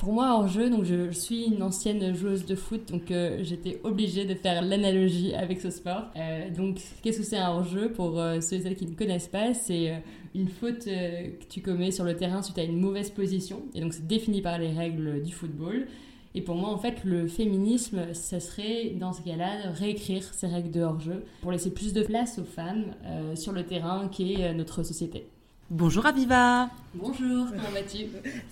[0.00, 3.78] Pour moi, en jeu, donc je, suis une ancienne joueuse de foot, donc euh, j'étais
[3.84, 6.04] obligée de faire l'analogie avec ce sport.
[6.16, 9.28] Euh, donc, qu'est-ce que c'est un hors-jeu Pour euh, ceux et celles qui ne connaissent
[9.28, 10.02] pas, c'est
[10.34, 13.92] une faute que tu commets sur le terrain suite à une mauvaise position, et donc
[13.92, 15.86] c'est défini par les règles du football.
[16.34, 20.70] Et pour moi, en fait, le féminisme, ça serait, dans ce cas-là, réécrire ces règles
[20.70, 22.94] de hors-jeu pour laisser plus de place aux femmes
[23.34, 25.26] sur le terrain qui est notre société.
[25.72, 28.06] Bonjour Aviva Bonjour, comment vas-tu?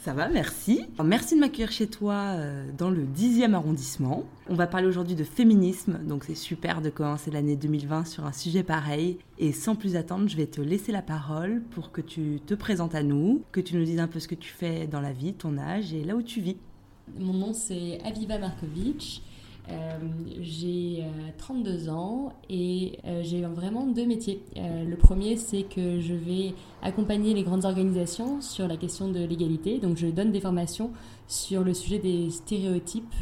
[0.05, 0.87] Ça va, merci.
[1.03, 4.23] Merci de m'accueillir chez toi euh, dans le 10e arrondissement.
[4.49, 8.31] On va parler aujourd'hui de féminisme, donc c'est super de commencer l'année 2020 sur un
[8.31, 9.19] sujet pareil.
[9.41, 12.95] Et sans plus attendre, je vais te laisser la parole pour que tu te présentes
[12.95, 15.35] à nous, que tu nous dises un peu ce que tu fais dans la vie,
[15.35, 16.57] ton âge et là où tu vis.
[17.19, 19.23] Mon nom c'est Aviva Markovic.
[19.71, 19.99] Euh,
[20.41, 21.05] j'ai
[21.37, 24.41] 32 euh, ans et euh, j'ai vraiment deux métiers.
[24.57, 29.79] le premier, c'est que je vais accompagner les grandes organisations sur la question de l'égalité.
[29.79, 30.91] Donc, je donne des formations
[31.27, 33.15] sur le sujet des stéréotypes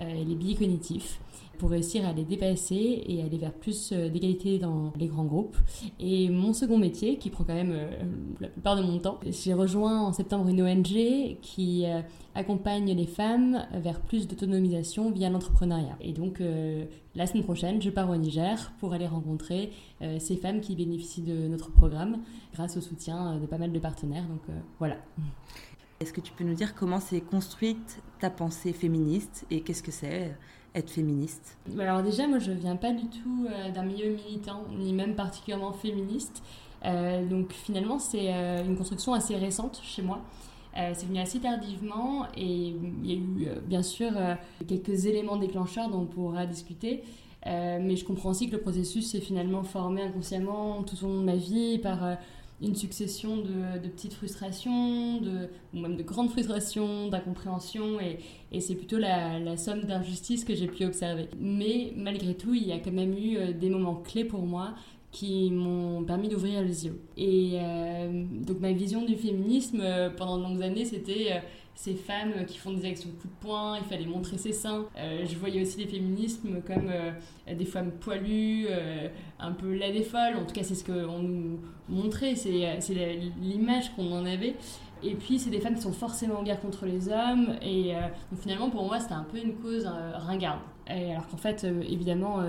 [0.00, 1.20] et les biais cognitifs
[1.62, 5.56] pour réussir à les dépasser et aller vers plus euh, d'égalité dans les grands groupes.
[6.00, 7.88] Et mon second métier, qui prend quand même euh,
[8.40, 12.00] la plupart de mon temps, j'ai rejoint en septembre une ONG qui euh,
[12.34, 15.96] accompagne les femmes vers plus d'autonomisation via l'entrepreneuriat.
[16.00, 16.42] Et donc,
[17.14, 19.70] la semaine prochaine, je pars au Niger pour aller rencontrer
[20.18, 22.22] ces femmes qui bénéficient de notre programme
[22.54, 24.26] grâce au soutien de pas mal de partenaires.
[24.26, 24.40] Donc,
[24.78, 24.96] voilà.
[26.00, 29.92] Est-ce que tu peux nous dire comment s'est construite ta pensée féministe et qu'est-ce que
[29.92, 30.34] c'est?
[30.74, 34.92] Être féministe Alors déjà, moi, je viens pas du tout euh, d'un milieu militant, ni
[34.92, 36.42] même particulièrement féministe.
[36.84, 40.20] Euh, donc finalement, c'est euh, une construction assez récente chez moi.
[40.74, 44.10] c'est venu assez tardivement et il y a eu bien sûr
[44.66, 47.02] quelques éléments déclencheurs dont on pourra discuter.
[47.44, 51.26] mais je comprends aussi que le processus s'est finalement formé inconsciemment tout au long de
[51.26, 52.16] ma vie par
[52.62, 58.98] une succession de, petites frustrations, de, ou même de grandes frustrations, d'incompréhension, et, c'est plutôt
[58.98, 61.28] la, somme d'injustices que j'ai pu observer.
[61.40, 64.74] Mais malgré tout, il y a quand même eu euh, des moments clés pour moi
[65.10, 66.98] qui m'ont permis d'ouvrir les yeux.
[67.16, 71.42] Et euh, donc ma vision du féminisme euh, pendant de longues années, c'était
[71.74, 74.86] ces femmes qui font des actions coup de poing, il fallait montrer ses seins.
[74.96, 77.12] Euh, je voyais aussi les féminismes comme euh,
[77.54, 80.06] des femmes poilues, euh, un peu la des
[80.36, 82.78] en tout cas c'est ce qu'on nous montrait, c'est
[83.40, 84.54] l'image qu'on en avait.
[85.02, 87.92] Et puis c'est des femmes qui sont forcément en guerre contre les hommes, et
[88.30, 90.60] donc finalement pour moi c'était un peu une cause ringarde.
[90.88, 92.40] Et alors qu'en fait évidemment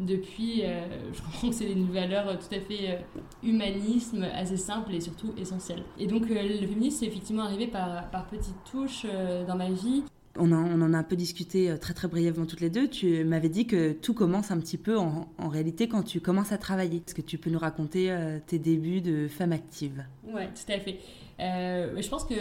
[0.00, 2.96] depuis, euh, je comprends que c'est une valeur tout à fait euh,
[3.42, 5.82] humanisme, assez simple et surtout essentielle.
[5.98, 9.06] Et donc euh, le féminisme est effectivement arrivé par, par petites touches
[9.46, 10.02] dans ma vie.
[10.38, 12.88] On, on, en a un peu discuté très très brièvement toutes les deux.
[12.88, 16.52] Tu m'avais dit que tout commence un petit peu en, en, réalité quand tu commences
[16.52, 17.02] à travailler.
[17.06, 18.16] Est-ce que tu peux nous raconter
[18.46, 20.04] tes débuts de femme active?
[20.24, 21.00] Oui, tout à fait.
[21.38, 22.34] je pense que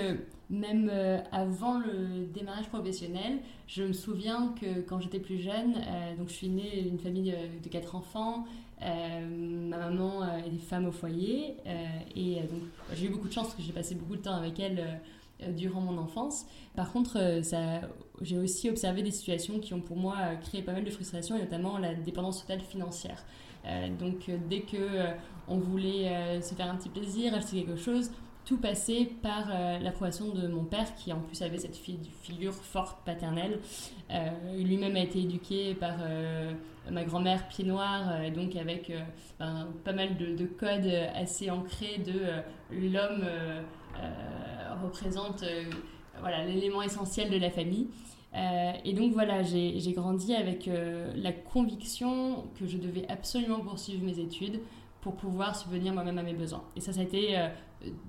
[0.50, 6.16] même euh, avant le démarrage professionnel, je me souviens que quand j'étais plus jeune, euh,
[6.16, 8.46] donc je suis née d'une famille de quatre enfants,
[8.82, 11.58] euh, ma maman est femme au foyer
[12.16, 12.62] et donc
[12.94, 15.02] j'ai eu beaucoup de chance parce que j'ai passé beaucoup de temps avec elle
[15.56, 16.46] durant mon enfance.
[16.76, 17.42] Par contre,
[18.22, 21.40] j'ai aussi observé des situations qui ont pour moi créé pas mal de frustration et
[21.40, 23.26] notamment la dépendance totale financière.
[24.00, 25.10] donc dès que
[25.50, 28.12] on voulait se faire un petit plaisir, acheter quelque chose,
[28.50, 28.58] tout
[29.22, 33.60] par euh, l'approbation de mon père, qui en plus avait cette figure forte paternelle.
[34.10, 36.52] Euh, lui-même a été éduqué par euh,
[36.90, 38.92] ma grand-mère pied noir, et donc avec
[39.38, 42.22] ben, pas mal de, codes assez ancrés de
[42.72, 43.24] l'homme
[44.84, 45.44] représente
[46.20, 47.88] voilà l'élément essentiel de la famille.
[48.34, 50.68] et donc voilà, j'ai grandi avec
[51.16, 54.60] la conviction que je devais absolument poursuivre mes études
[55.02, 56.64] pour pouvoir subvenir moi-même à mes besoins.
[56.76, 57.38] Et ça, ça a été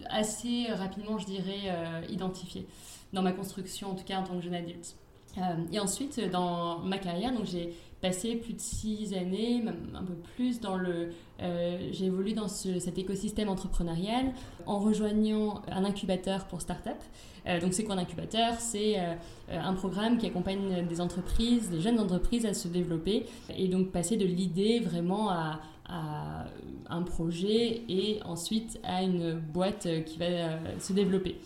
[0.09, 2.67] assez rapidement, je dirais, euh, identifié
[3.13, 4.97] dans ma construction, en tout cas en tant que jeune adulte.
[5.39, 5.43] Euh,
[5.73, 10.15] et ensuite, dans ma carrière, donc j'ai passé plus de six années, même un peu
[10.35, 11.11] plus, dans le.
[11.41, 14.33] Euh, j'ai évolué dans cet écosystème entrepreneurial
[14.67, 16.97] en rejoignant un incubateur pour start-up.
[17.61, 18.55] donc, c'est quoi un incubateur?
[18.59, 18.97] C'est
[19.51, 23.27] un programme qui accompagne des entreprises, des jeunes entreprises à se développer
[23.57, 25.61] et donc passer de l'idée vraiment à,
[25.91, 31.37] un projet et ensuite à une boîte qui va euh, se développer.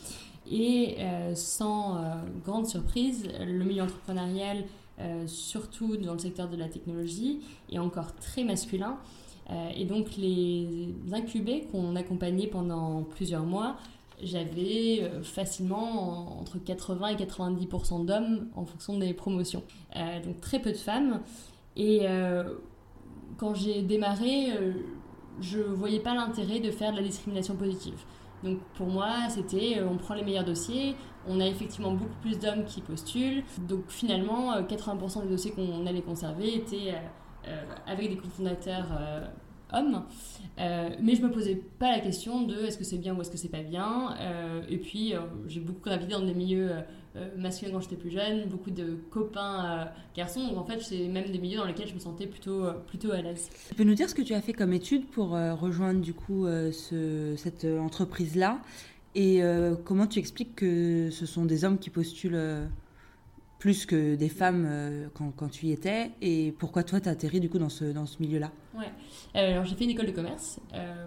[0.50, 2.00] Et euh, sans euh,
[2.44, 4.64] grande surprise, le milieu entrepreneurial,
[5.26, 7.40] surtout dans le secteur de la technologie,
[7.72, 8.96] est encore très masculin.
[9.76, 13.76] et donc les incubés qu'on accompagnait pendant plusieurs mois,
[14.22, 19.64] j'avais facilement entre 80 et 90% d'hommes en fonction des promotions.
[20.24, 21.22] donc très peu de femmes.
[21.74, 22.06] Et
[23.36, 24.72] quand j'ai démarré, euh,
[25.40, 27.98] je voyais pas l'intérêt de faire de la discrimination positive.
[28.42, 32.64] Donc pour moi, c'était on prend les meilleurs dossiers, on a effectivement beaucoup plus d'hommes
[32.64, 33.42] qui postulent.
[33.58, 36.94] Donc finalement, 80% des dossiers qu'on allait conserver étaient
[37.86, 38.88] avec des cofondateurs
[39.74, 40.04] hommes.
[40.58, 43.30] Euh, mais je me posais pas la question de est-ce que c'est bien ou est-ce
[43.30, 44.14] que c'est pas bien.
[44.20, 46.70] Euh, et puis euh, j'ai beaucoup gravité dans des milieux
[47.36, 50.46] masculins quand j'étais plus jeune, beaucoup de copains garçons.
[50.48, 53.22] Donc en fait, c'est même des milieux dans lesquels je me sentais plutôt, plutôt à
[53.22, 53.48] l'aise.
[53.68, 56.46] Tu peux nous dire ce que tu as fait comme étude pour rejoindre du coup
[56.46, 58.60] ce, cette entreprise-là
[59.14, 59.42] et
[59.84, 62.68] comment tu expliques que ce sont des hommes qui postulent
[63.64, 67.12] plus que des femmes euh, quand, quand, tu y étais Et pourquoi toi, tu as
[67.12, 68.50] atterri du coup dans ce, dans ce milieu-là?
[68.76, 68.92] Ouais.
[69.36, 70.60] Euh, alors j'ai fait une école de commerce.
[70.74, 71.06] Euh,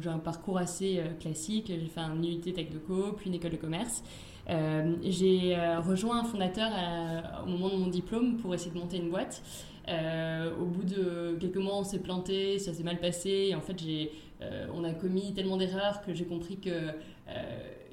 [0.00, 1.66] j'ai un parcours assez classique.
[1.66, 4.02] J'ai fait un UT Tech de Co, puis une école de commerce.
[5.02, 5.56] J'ai
[5.86, 6.70] rejoint un fondateur
[7.44, 9.42] au moment de mon diplôme pour essayer de monter une boîte.
[9.88, 13.54] au bout de quelques mois, on s'est planté, ça s'est mal passé.
[13.56, 14.12] En fait, j'ai,
[14.74, 16.92] on a commis tellement d'erreurs que j'ai compris que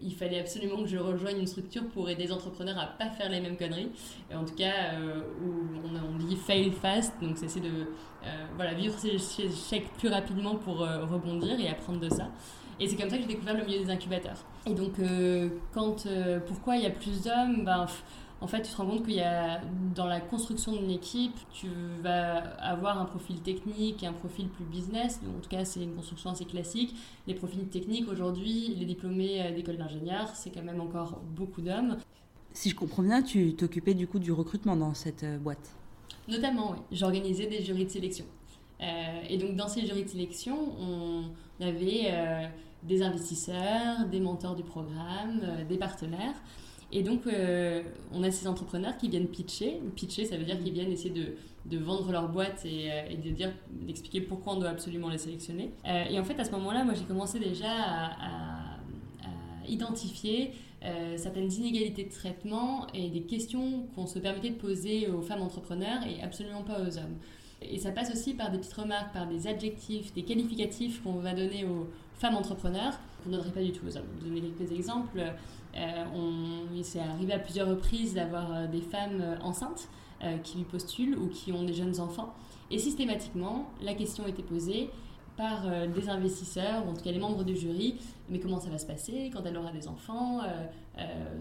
[0.02, 3.30] il fallait absolument que je rejoigne une structure pour aider les entrepreneurs à pas faire
[3.30, 3.92] les mêmes conneries.
[4.34, 5.52] En tout cas, euh, où
[5.84, 10.82] on, dit fail fast, donc c'est de euh, voilà, vivre ses échecs plus rapidement pour
[10.82, 12.30] euh, rebondir et apprendre de ça.
[12.80, 14.38] Et c'est comme ça que j'ai découvert le milieu des incubateurs.
[14.66, 14.94] Et donc,
[15.74, 16.08] quand,
[16.46, 17.64] pourquoi il y a plus d'hommes?
[17.64, 17.88] Ben,
[18.42, 19.62] en fait, tu te rends compte qu'il y a,
[19.96, 21.68] dans la construction d'une équipe, tu
[22.04, 25.20] vas avoir un profil technique et un profil plus business.
[25.26, 26.96] en tout cas, c'est une construction assez classique.
[27.28, 31.98] Les profils techniques, aujourd'hui, les diplômés euh, d'école d'ingénieur, c'est quand même encore beaucoup d'hommes.
[32.52, 35.74] Si je comprends bien, tu t'occupais du coup du recrutement dans cette euh, boîte?
[36.28, 36.78] Notamment, oui.
[36.92, 38.26] J'organisais des jurys de sélection.
[38.82, 38.86] Euh,
[39.30, 41.32] et donc, dans ces jurys de sélection, on
[41.62, 42.12] avait
[42.88, 46.36] des investisseurs, des mentors du programme, des partenaires.
[46.92, 47.82] Et donc, euh,
[48.14, 49.82] on a ces entrepreneurs qui viennent pitcher.
[49.96, 51.14] Pitcher, ça veut dire qu'ils viennent essayer
[51.66, 55.18] de, vendre leur boîte et, euh, et de dire, d'expliquer pourquoi on doit absolument les
[55.18, 55.72] sélectionner.
[55.86, 58.72] Euh, et en fait, à ce moment-là, moi, j'ai commencé déjà à,
[59.68, 60.52] identifier
[61.16, 66.04] certaines inégalités de traitement et des questions qu'on se permettait de poser aux femmes entrepreneurs
[66.06, 67.18] et absolument pas aux hommes.
[67.64, 71.34] Et ça passe aussi par des petites remarques, par des adjectifs, des qualificatifs qu'on va
[71.34, 74.06] donner aux femmes entrepreneurs qu'on ne donnerait pas du tout aux hommes.
[74.20, 75.22] Vais donner quelques exemples.
[75.78, 76.06] Euh,
[76.74, 79.90] il s'est arrivé à plusieurs reprises d'avoir euh, des femmes euh, enceintes
[80.44, 82.34] qui lui postulent ou qui ont des jeunes enfants.
[82.72, 84.90] Et systématiquement, la question était posée
[85.38, 88.80] par des investisseurs, ou en tout cas les membres du jury, mais comment ça va
[88.80, 90.40] se passer quand elle aura des enfants?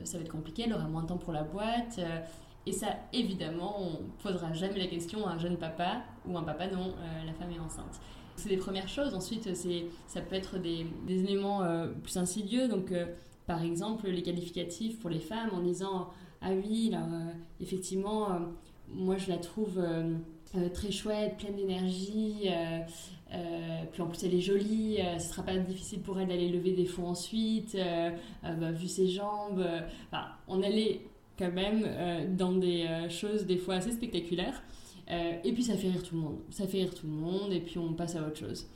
[0.02, 1.98] Ça va être compliqué, elle aura moins de temps pour la boîte.
[2.66, 6.42] et ça, évidemment, on ne posera jamais la question à un jeune papa ou un
[6.42, 6.92] papa dont
[7.24, 8.00] la femme est enceinte.
[8.36, 9.14] C'est des premières choses.
[9.14, 9.48] Ensuite,
[10.06, 11.62] ça peut être des, éléments
[12.02, 12.68] plus insidieux.
[12.68, 12.92] Donc,
[13.46, 16.08] par exemple les qualificatifs pour les femmes en disant
[16.40, 18.38] ah oui euh, effectivement euh,
[18.88, 20.14] moi je la trouve euh,
[20.72, 22.48] très chouette pleine d'énergie
[23.92, 26.84] puis en plus elle est jolie ce sera pas difficile pour elle d'aller lever des
[26.84, 27.76] fonds ensuite
[28.44, 29.66] bah, vu ses jambes
[30.46, 31.00] on allait
[31.36, 34.62] quand même dans des choses des fois assez spectaculaires
[35.08, 37.60] et puis ça fait rire tout le monde ça fait rire tout le monde et
[37.60, 38.66] puis on passe à autre chose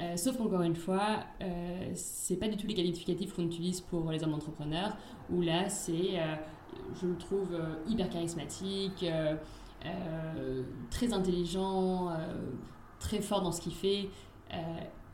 [0.00, 4.10] euh, sauf qu'encore une fois, euh, c'est pas du tout les qualificatifs qu'on utilise pour
[4.10, 4.96] les hommes entrepreneurs,
[5.30, 6.34] où là, c'est, euh,
[7.00, 9.04] je le trouve euh, hyper charismatique,
[10.90, 12.10] très intelligent,
[13.00, 14.08] très fort dans ce qu'il fait.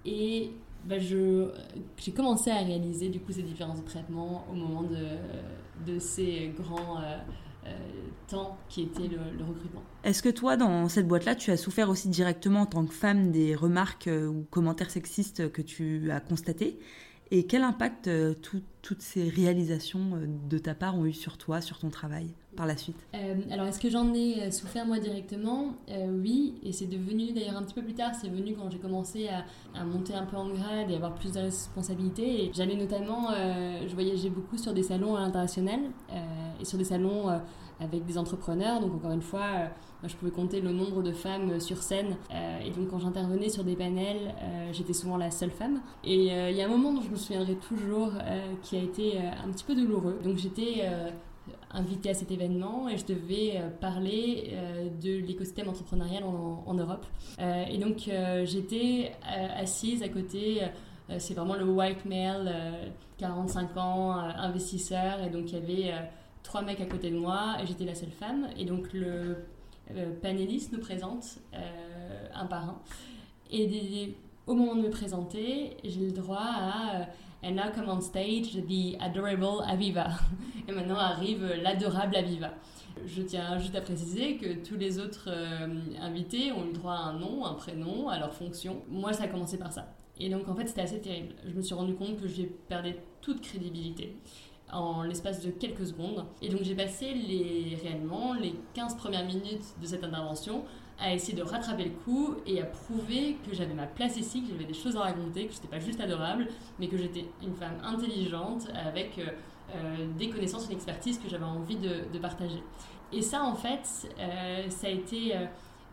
[0.04, 0.52] et
[0.84, 6.52] bah, j'ai commencé à réaliser du coup ces différences de traitement au moment de, ces
[6.56, 7.18] grands euh,
[8.28, 9.82] temps qui était le, recrutement.
[10.04, 13.32] Est-ce que toi, dans cette boîte-là, tu as souffert aussi directement en tant que femme
[13.32, 16.78] des remarques euh, ou commentaires sexistes que tu as constatés?
[17.30, 18.34] Et quel impact euh,
[18.82, 22.34] toutes ces réalisations de ta part ont eu sur toi, sur ton travail?
[22.56, 22.96] Par la suite
[23.50, 25.74] Alors, est-ce que j'en ai souffert moi directement?
[25.88, 29.28] Oui, et c'est devenu d'ailleurs un petit peu plus tard, c'est venu quand j'ai commencé
[29.28, 32.50] à, monter un peu en grade et avoir plus de responsabilités.
[32.54, 35.80] J'allais notamment, je voyageais beaucoup sur des salons à l'international
[36.60, 37.38] et sur des salons euh,
[37.80, 38.80] avec des entrepreneurs.
[38.80, 42.16] Donc encore une fois, euh, je pouvais compter le nombre de femmes sur scène.
[42.34, 44.34] Euh, et donc quand j'intervenais sur des panels,
[44.72, 45.80] j'étais souvent la seule femme.
[46.02, 48.10] Et il y a un moment dont je me souviendrai toujours
[48.62, 50.18] qui a été un petit peu douloureux.
[50.24, 50.88] Donc j'étais
[51.70, 54.54] invitée à cet événement et je devais parler
[55.02, 57.06] de l'écosystème entrepreneurial en, Europe.
[57.38, 58.10] et donc
[58.44, 59.12] j'étais
[59.56, 60.62] assise à côté,
[61.18, 62.52] c'est vraiment le white male,
[63.18, 65.94] 45 ans, investisseur, et donc il y avait
[66.48, 68.48] trois mecs à côté de moi et j'étais la seule femme.
[68.56, 69.36] Et donc le
[69.94, 72.78] euh, panéliste nous présente euh, un par un.
[73.50, 74.14] Et
[74.46, 77.06] au moment de me présenter, j'ai le droit à,
[77.42, 80.18] And now come on stage the adorable Aviva.
[80.68, 82.50] Et maintenant arrive l'adorable Aviva.
[83.06, 85.68] Je tiens juste à préciser que tous les autres euh,
[86.00, 88.82] invités ont eu droit à un nom, un prénom, à leur fonction.
[88.88, 89.94] Moi, ça a commencé par ça.
[90.18, 91.34] Et donc, en fait, c'était assez terrible.
[91.46, 94.16] Je me suis rendu compte que j'ai perdu toute crédibilité
[94.72, 96.24] en l'espace de quelques secondes.
[96.42, 100.64] Et donc, j'ai passé les, réellement les 15 premières minutes de cette intervention
[101.00, 104.48] à essayer de rattraper le coup et à prouver que j'avais ma place ici, que
[104.50, 106.48] j'avais des choses à raconter, que je n'étais pas juste adorable,
[106.78, 109.26] mais que j'étais une femme intelligente avec euh,
[109.74, 112.62] euh, des connaissances, une expertise que j'avais envie de, partager.
[113.12, 115.34] Et ça, en fait, euh, ça a été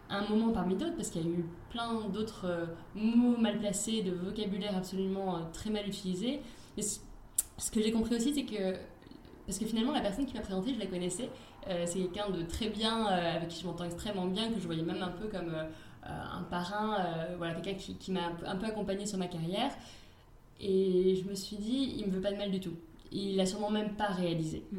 [0.10, 4.12] un moment parmi d'autres, parce qu'il y a eu plein d'autres mots mal placés, de
[4.12, 6.42] vocabulaire absolument très mal utilisé.
[7.58, 8.78] Ce que j'ai compris aussi, c'est que,
[9.46, 11.30] parce que finalement, la personne qui m'a présentée, je la connaissais,
[11.68, 14.66] euh, c'est quelqu'un de très bien, euh, avec qui je m'entends extrêmement bien, que je
[14.66, 15.66] voyais même un peu comme euh,
[16.08, 16.98] un parrain,
[17.38, 19.72] voilà, quelqu'un qui, qui m'a un peu accompagné sur ma carrière.
[20.60, 22.76] Et je me suis dit, il me veut pas de mal du tout.
[23.12, 24.64] Il l'a sûrement même pas réalisé.
[24.72, 24.78] Mm.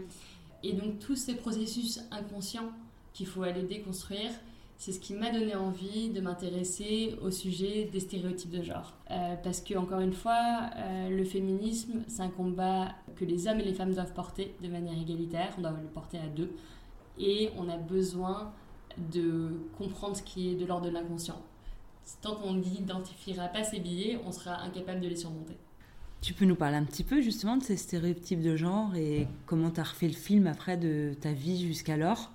[0.62, 2.70] Et donc tous ces processus inconscients
[3.12, 4.30] qu'il faut aller déconstruire,
[4.78, 8.94] c'est ce qui m'a donné envie de m'intéresser au sujet des stéréotypes de genre.
[9.42, 10.70] parce que, encore une fois,
[11.08, 14.98] le féminisme, c'est un combat que les hommes et les femmes doivent porter de manière
[14.98, 16.50] égalitaire, on doit le porter à deux
[17.18, 18.52] et on a besoin
[19.12, 21.40] de comprendre ce qui est de l'ordre de l'inconscient.
[22.22, 25.56] Tant qu'on n'identifiera pas ces billets, on sera incapable de les surmonter.
[26.20, 29.70] Tu peux nous parler un petit peu justement de ces stéréotypes de genre et comment
[29.70, 32.30] tu as refait le film après de ta vie jusqu'alors?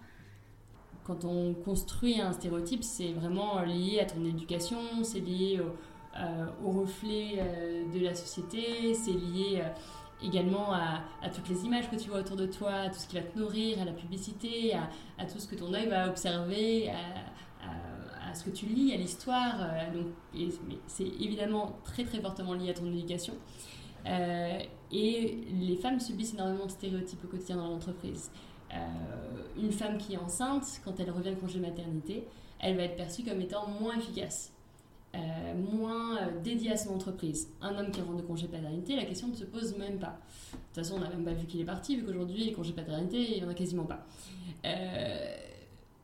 [1.03, 6.46] Quand on construit un stéréotype, c'est vraiment lié à ton éducation, c'est lié au, euh,
[6.63, 9.62] reflet euh, de la société, c'est lié...
[9.62, 9.70] Euh,
[10.24, 11.01] également à,
[11.34, 13.39] toutes les images que tu vois autour de toi, à tout ce qui va te
[13.39, 14.75] nourrir, à la publicité,
[15.17, 19.55] à, tout ce que ton œil va observer, à, ce que tu lis, à l'histoire.
[19.91, 20.05] Donc,
[20.86, 23.34] c'est évidemment très très fortement lié à ton éducation.
[24.05, 28.29] Et les femmes subissent énormément de stéréotypes au quotidien dans l'entreprise.
[28.74, 28.78] Euh,
[29.58, 32.25] une femme qui est enceinte, quand elle revient de congé maternité,
[32.60, 34.54] elle va être perçue comme étant moins efficace.
[35.13, 35.20] Euh,
[35.74, 37.50] moins euh, dédié à son entreprise.
[37.62, 40.18] Un homme qui rentre de congé paternité, la question ne se pose même pas.
[40.54, 42.72] De toute façon, on n'a même pas vu qu'il est parti, vu qu'aujourd'hui, les congés
[42.72, 44.06] paternité, il n'y en a quasiment pas.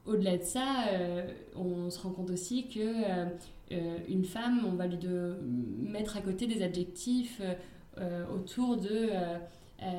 [0.06, 0.88] Au-delà de ça,
[1.56, 3.28] on se rend compte aussi que
[4.10, 4.98] une femme, on va lui
[5.80, 7.42] mettre à côté des adjectifs
[8.34, 9.10] autour de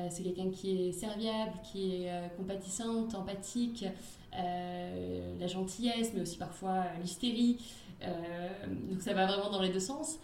[0.09, 3.85] c'est quelqu'un qui est serviable, qui est compatissante, empathique,
[4.33, 7.57] la gentillesse, mais aussi parfois l'hystérie.
[8.03, 8.47] Euh,
[8.89, 10.19] donc ça va vraiment dans les deux sens.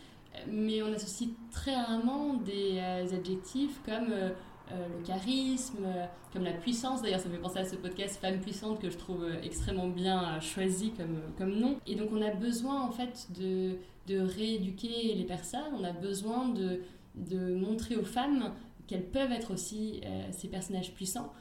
[0.49, 4.31] Mais on associe très rarement des euh, adjectifs comme euh,
[4.71, 5.85] le charisme,
[6.33, 7.01] comme la puissance.
[7.01, 10.39] D'ailleurs, ça me fait penser à ce podcast Femme puissante que je trouve extrêmement bien
[10.41, 11.77] choisi comme, comme nom.
[11.87, 16.49] Et donc, on a besoin en fait de, de rééduquer les personnes, on a besoin
[16.49, 16.81] de,
[17.15, 18.51] de montrer aux femmes
[18.87, 20.01] qu'elles peuvent être aussi
[20.31, 21.31] ces personnages puissants.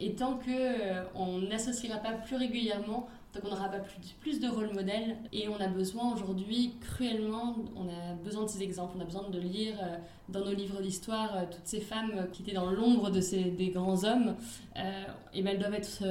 [0.00, 4.72] et tant qu'on n'associera pas plus régulièrement donc on n'aura pas plus, plus de rôle
[4.72, 9.04] modèles et on a besoin aujourd'hui cruellement, on a besoin de ces exemples, on a
[9.04, 9.98] besoin de lire euh,
[10.30, 14.04] dans nos livres d'histoire euh, toutes ces femmes qui étaient dans l'ombre de des grands
[14.04, 14.34] hommes,
[14.76, 16.02] euh, et ben elles doivent être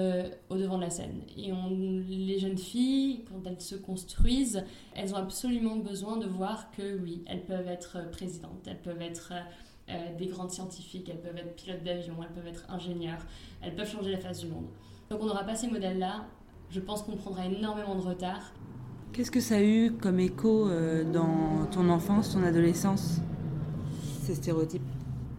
[0.49, 1.21] au devant de la scène.
[1.35, 1.51] Et
[2.07, 4.63] les jeunes filles, quand elles se construisent,
[4.93, 9.33] elles ont absolument besoin de voir que oui, elles peuvent être présidentes, elles peuvent être...
[10.17, 13.25] des grandes scientifiques, elles peuvent être pilotes d'avion, elles peuvent être ingénieures,
[13.61, 14.67] elles peuvent changer la face du monde.
[15.09, 16.25] Donc on n'aura pas ces modèles-là,
[16.69, 18.51] je pense qu'on prendra énormément de retard.
[19.13, 23.19] Qu'est-ce que ça a eu comme écho euh, dans ton enfance, ton adolescence,
[24.21, 24.81] ces stéréotypes?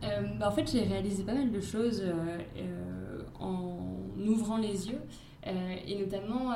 [0.02, 3.78] Euh, bah, En fait, j'ai réalisé pas mal de choses euh, en
[4.26, 5.00] ouvrant les yeux.
[5.44, 6.52] et notamment,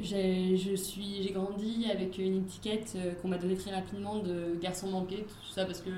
[0.00, 5.64] j'ai grandi avec une étiquette qu'on m'a donnée très rapidement de garçon manqué, tout ça
[5.64, 5.90] parce que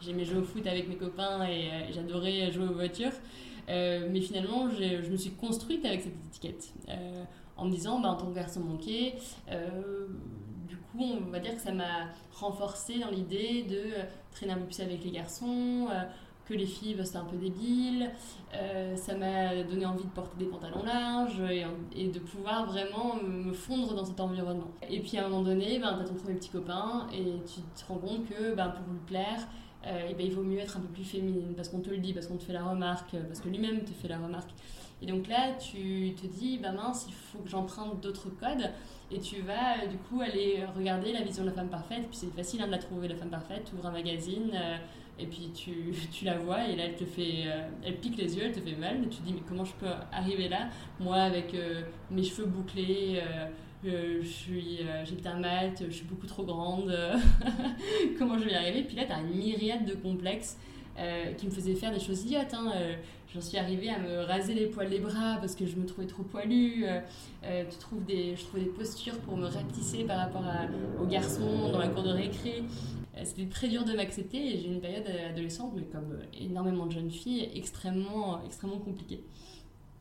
[0.00, 3.12] j'aimais jouer au foot avec mes copains et j'adorais jouer aux voitures.
[3.68, 6.72] mais finalement, je me suis construite avec cette étiquette
[7.56, 9.14] en me disant, bah, en tant que garçon manqué,
[9.50, 10.06] euh,
[10.66, 14.58] du coup, on va dire que ça m'a renforcé dans l'idée de euh, traîner un
[14.58, 16.02] peu plus avec les garçons, euh,
[16.46, 18.10] que les filles, bah, c'était un peu débile.
[18.96, 21.42] ça m'a donné envie de porter des pantalons larges
[21.94, 24.70] et, de pouvoir vraiment me fondre dans cet environnement.
[24.88, 27.60] Et puis à un moment donné, ben, tu as ton premier petit copain et tu
[27.60, 29.48] te rends compte que ben, pour lui plaire,
[29.86, 32.12] et ben, il vaut mieux être un peu plus féminine parce qu'on te le dit,
[32.12, 34.50] parce qu'on te fait la remarque, parce que lui-même te fait la remarque.
[35.02, 38.70] Et donc là, tu te dis, bah mince, il faut que j'emprunte d'autres codes.
[39.10, 42.06] Et tu vas euh, du coup aller regarder la vision de la femme parfaite.
[42.08, 43.64] Puis c'est facile hein, de la trouver, la femme parfaite.
[43.68, 44.76] Tu ouvres un magazine euh,
[45.18, 46.66] et puis tu, tu, la vois.
[46.68, 49.02] Et là, elle te fait, euh, elle pique les yeux, elle te fait mal.
[49.04, 50.68] Et tu te dis, mais comment je peux arriver là?
[51.00, 51.54] Moi, avec
[52.10, 53.20] mes cheveux bouclés,
[53.84, 56.96] je suis, j'habite à Malte, je suis beaucoup trop grande,
[58.18, 58.82] comment je vais y arriver?
[58.82, 60.58] Puis là, tu as une myriade de complexes
[61.36, 62.54] qui me faisaient faire des choses idiotes.
[62.54, 62.72] Hein.
[63.34, 66.06] J'en suis arrivée à me raser les poils des bras parce que je me trouvais
[66.06, 66.84] trop poilue.
[67.80, 70.44] trouves des, je trouvais des postures pour me rapetisser par rapport
[71.02, 72.62] aux garçons dans la cour de récré.
[73.24, 77.10] C'était très dur de m'accepter et j'ai une période adolescente, mais comme énormément de jeunes
[77.10, 79.24] filles, extrêmement, extrêmement compliquée.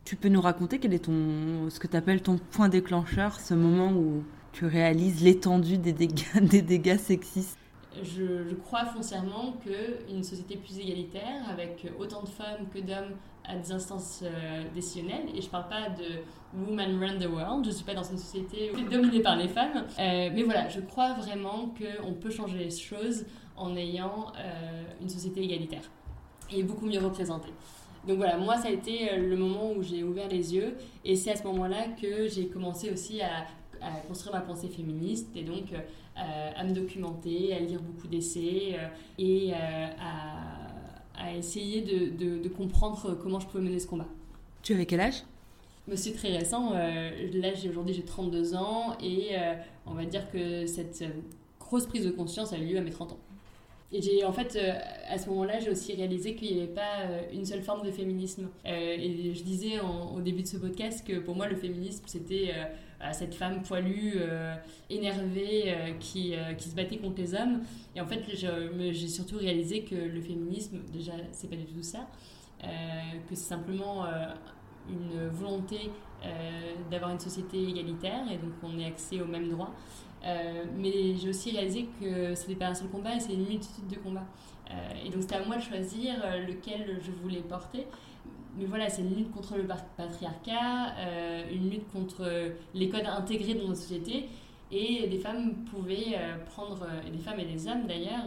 [0.05, 3.55] Tu peux nous raconter quel est ton, ce que tu appelles ton point déclencheur, ce
[3.55, 7.57] moment où tu réalises l'étendue des dégâts, des dégâts sexistes?
[8.01, 13.71] Je, crois foncièrement qu'une société plus égalitaire, avec autant de femmes que d'hommes à des
[13.71, 16.21] instances euh, décisionnelles, et je ne parle pas de
[16.57, 19.85] Women Run the World, je ne suis pas dans une société dominée par les femmes,
[19.99, 23.25] euh, mais voilà, je crois vraiment qu'on peut changer les choses
[23.57, 25.89] en ayant euh, une société égalitaire
[26.51, 27.51] et beaucoup mieux représentée.
[28.07, 30.75] Donc voilà, moi, ça a été le moment où j'ai ouvert les yeux.
[31.05, 33.45] Et c'est à ce moment-là que j'ai commencé aussi à,
[34.07, 38.87] construire ma pensée féministe et donc euh, à me documenter, à lire beaucoup d'essais euh,
[39.17, 44.07] et à, essayer de, de, comprendre comment je pouvais mener ce combat.
[44.61, 45.23] Tu avais quel âge?
[45.95, 46.73] C'est très récent.
[46.73, 49.31] là, aujourd'hui, j'ai 32 ans et
[49.85, 51.03] on va dire que cette
[51.59, 53.19] grosse prise de conscience a eu lieu à mes 30 ans.
[53.93, 54.73] Et j'ai en fait, euh,
[55.07, 57.91] à ce moment-là, j'ai aussi réalisé qu'il n'y avait pas euh, une seule forme de
[57.91, 58.49] féminisme.
[58.65, 62.51] Euh, et je disais au début de ce podcast que pour moi, le féminisme, c'était
[63.11, 64.19] cette femme poilue,
[64.89, 67.61] énervée, qui, qui se battait contre les hommes.
[67.95, 72.07] Et en fait, j'ai surtout réalisé que le féminisme, déjà, c'est pas du tout ça.
[72.61, 74.05] que c'est simplement
[74.89, 75.89] une volonté
[76.89, 79.73] d'avoir une société égalitaire et donc on ait accès aux mêmes droits.
[80.25, 83.87] Euh, mais j'ai aussi réalisé que ce n'était pas un seul combat, c'est une multitude
[83.87, 84.25] de combats.
[84.71, 87.87] Euh, et donc c'était à moi de choisir euh, lequel je voulais porter.
[88.57, 89.67] Mais voilà, c'est une lutte contre le
[89.97, 90.93] patriarcat,
[91.51, 92.29] une lutte contre
[92.73, 94.29] les codes intégrés dans notre société.
[94.71, 96.17] Et des femmes pouvaient
[96.47, 98.25] prendre, et des femmes et des hommes d'ailleurs,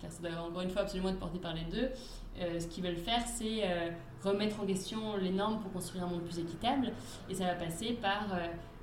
[0.00, 1.90] car ça doit encore une fois absolument être porté par les deux,
[2.58, 3.62] ce qu'ils veulent faire, c'est
[4.22, 6.92] remettre en question les normes pour construire un monde plus équitable.
[7.30, 8.26] Et ça va passer par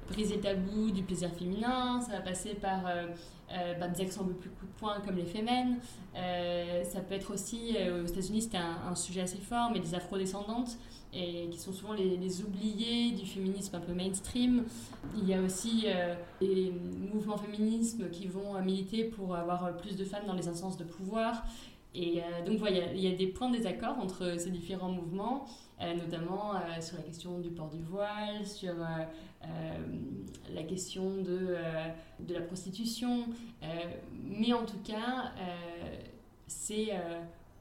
[0.09, 3.07] briser le tabou du plaisir féminin, ça va passer par euh,
[3.51, 5.77] euh, bah, des accents un plus coup de poing comme les femmes.
[6.15, 10.77] Euh, ça peut être aussi, aux États-Unis c'était un, sujet assez fort, mais des afrodescendantes,
[11.13, 14.63] et qui sont souvent les, oubliés du féminisme un peu mainstream.
[15.17, 15.85] Il y a aussi
[16.41, 16.73] des
[17.13, 21.43] mouvements féministes qui vont militer pour avoir plus de femmes dans les instances de pouvoir.
[21.95, 25.45] Et donc voilà, il y, a des points de désaccord entre ces différents mouvements.
[25.81, 29.47] Euh, notamment euh, sur la question du port du voile, sur euh,
[30.53, 31.55] la question de,
[32.19, 33.25] de la prostitution.
[34.23, 35.33] mais en tout cas,
[36.47, 36.91] c'est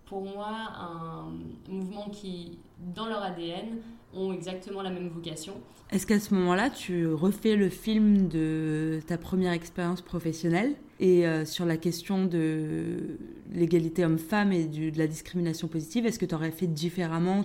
[0.06, 0.48] pour moi
[0.78, 1.32] un
[1.68, 2.58] mouvement qui,
[2.94, 3.78] dans leur ADN,
[4.14, 5.54] ont exactement la même vocation.
[5.90, 10.76] Est-ce qu'à ce moment-là, tu refais le film de ta première expérience professionnelle?
[11.02, 13.18] Et euh, sur la question de
[13.52, 17.44] l'égalité homme-femme et de la discrimination positive, est-ce que tu aurais fait différemment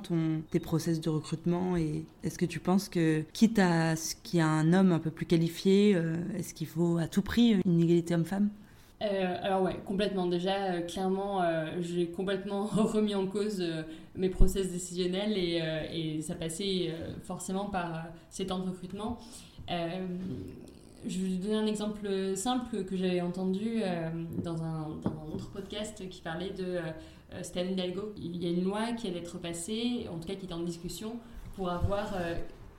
[0.52, 4.41] tes process de recrutement et est-ce que tu penses que, quitte à ce qu'il y
[4.43, 7.82] a un homme un peu plus qualifié, euh, est-ce qu'il faut à tout prix une
[7.82, 8.50] égalité homme-femme?
[9.02, 10.28] Euh, alors ouais, complètement.
[10.28, 11.41] Déjà, clairement,
[11.82, 13.63] j'ai complètement remis en cause
[14.15, 16.93] mes process décisionnels et ça passait
[17.24, 19.17] forcément par ces temps de recrutement.
[21.06, 23.82] Je vais donner un exemple simple que j'avais entendu
[24.44, 26.80] dans un, dans, un, autre podcast qui parlait de
[27.42, 28.14] Stan Hidalgo.
[28.18, 30.62] Il y a une loi qui allait être passée, en tout cas qui est en
[30.62, 31.18] discussion,
[31.56, 32.14] pour avoir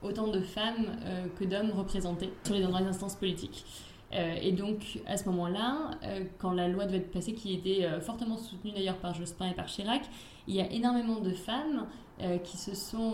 [0.01, 0.97] autant de femmes
[1.39, 3.65] que d'hommes représentés sur les instances politiques.
[4.13, 7.85] Euh, et donc, à ce moment-là, euh, quand la loi devait être passée, qui était
[7.85, 10.01] euh, fortement soutenue d'ailleurs par Jospin et par Chirac,
[10.47, 11.85] il y a énormément de femmes
[12.43, 13.13] qui se sont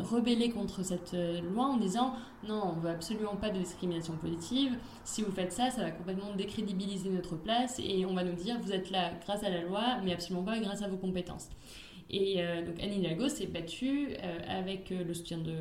[0.00, 1.14] rebellées contre cette
[1.52, 2.14] loi en disant
[2.48, 4.78] non, on ne veut absolument pas de discrimination positive.
[5.04, 8.58] Si vous faites ça, ça va complètement décrédibiliser notre place et on va nous dire
[8.60, 11.48] vous êtes là grâce à la loi, mais absolument pas grâce à vos compétences.
[12.08, 14.14] Et donc Anne Hidalgo s'est battue
[14.48, 15.56] avec le soutien de,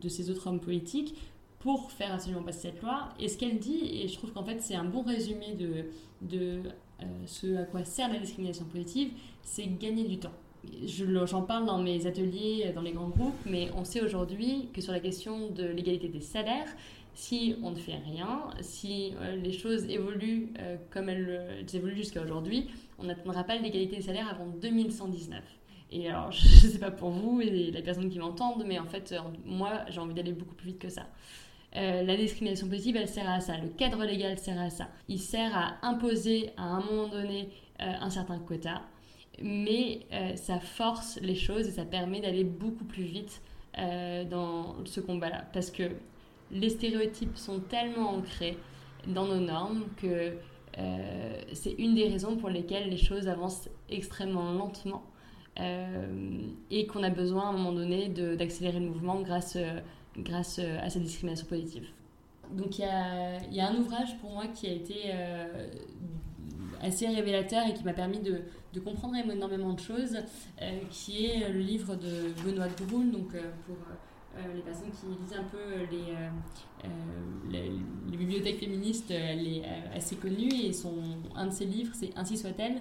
[0.00, 1.14] de, ces autres hommes politiques
[1.60, 3.10] pour faire absolument passer cette loi.
[3.20, 5.84] Et ce qu'elle dit, et je trouve qu'en fait c'est un bon résumé de,
[6.22, 6.62] de
[7.02, 10.32] euh, ce à quoi sert la discrimination positive, c'est gagner du temps.
[10.84, 14.92] J'en parle dans mes ateliers, dans les grands groupes, mais on sait aujourd'hui que sur
[14.92, 16.68] la question de l'égalité des salaires,
[17.14, 22.22] si on ne fait rien, si euh, les choses évoluent euh, comme elles, évoluent jusqu'à
[22.22, 22.68] aujourd'hui,
[22.98, 25.42] on n'atteindra pas l'égalité des salaires avant 2119.
[25.92, 28.86] Et alors, je ne sais pas pour vous et les personnes qui m'entendent, mais en
[28.86, 31.06] fait, moi, j'ai envie d'aller beaucoup plus vite que ça.
[31.76, 33.56] Euh, la discrimination positive, elle sert à ça.
[33.56, 34.88] Le cadre légal sert à ça.
[35.08, 37.48] Il sert à imposer à un moment donné
[37.80, 38.82] euh, un certain quota,
[39.42, 43.42] mais euh, ça force les choses et ça permet d'aller beaucoup plus vite
[44.30, 45.44] dans ce combat-là.
[45.54, 45.84] Parce que
[46.50, 48.58] les stéréotypes sont tellement ancrés
[49.06, 50.34] dans nos normes que
[50.78, 55.02] euh, c'est une des raisons pour lesquelles les choses avancent extrêmement lentement
[55.60, 59.56] euh, et qu'on a besoin à un moment donné d'accélérer le mouvement grâce,
[60.18, 61.86] grâce à cette discrimination positive.
[62.50, 65.12] Donc il y y a, un ouvrage pour moi qui a été
[66.82, 70.16] assez révélateur et qui m'a permis de, de, comprendre énormément de choses,
[70.90, 73.30] qui est le livre de Benoît Groul, donc
[73.66, 73.76] pour
[74.36, 75.58] euh, les personnes qui lisent un peu
[75.90, 76.28] les, euh,
[76.84, 79.62] euh, bibliothèques féministes, elle est
[79.94, 80.94] assez connue et son,
[81.34, 82.80] un de ses livres, c'est Ainsi soit-elle.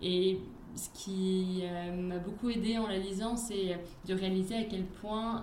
[0.00, 0.38] Et
[0.74, 1.62] ce qui
[1.96, 5.42] m'a beaucoup aidé en la lisant, c'est de réaliser à quel point,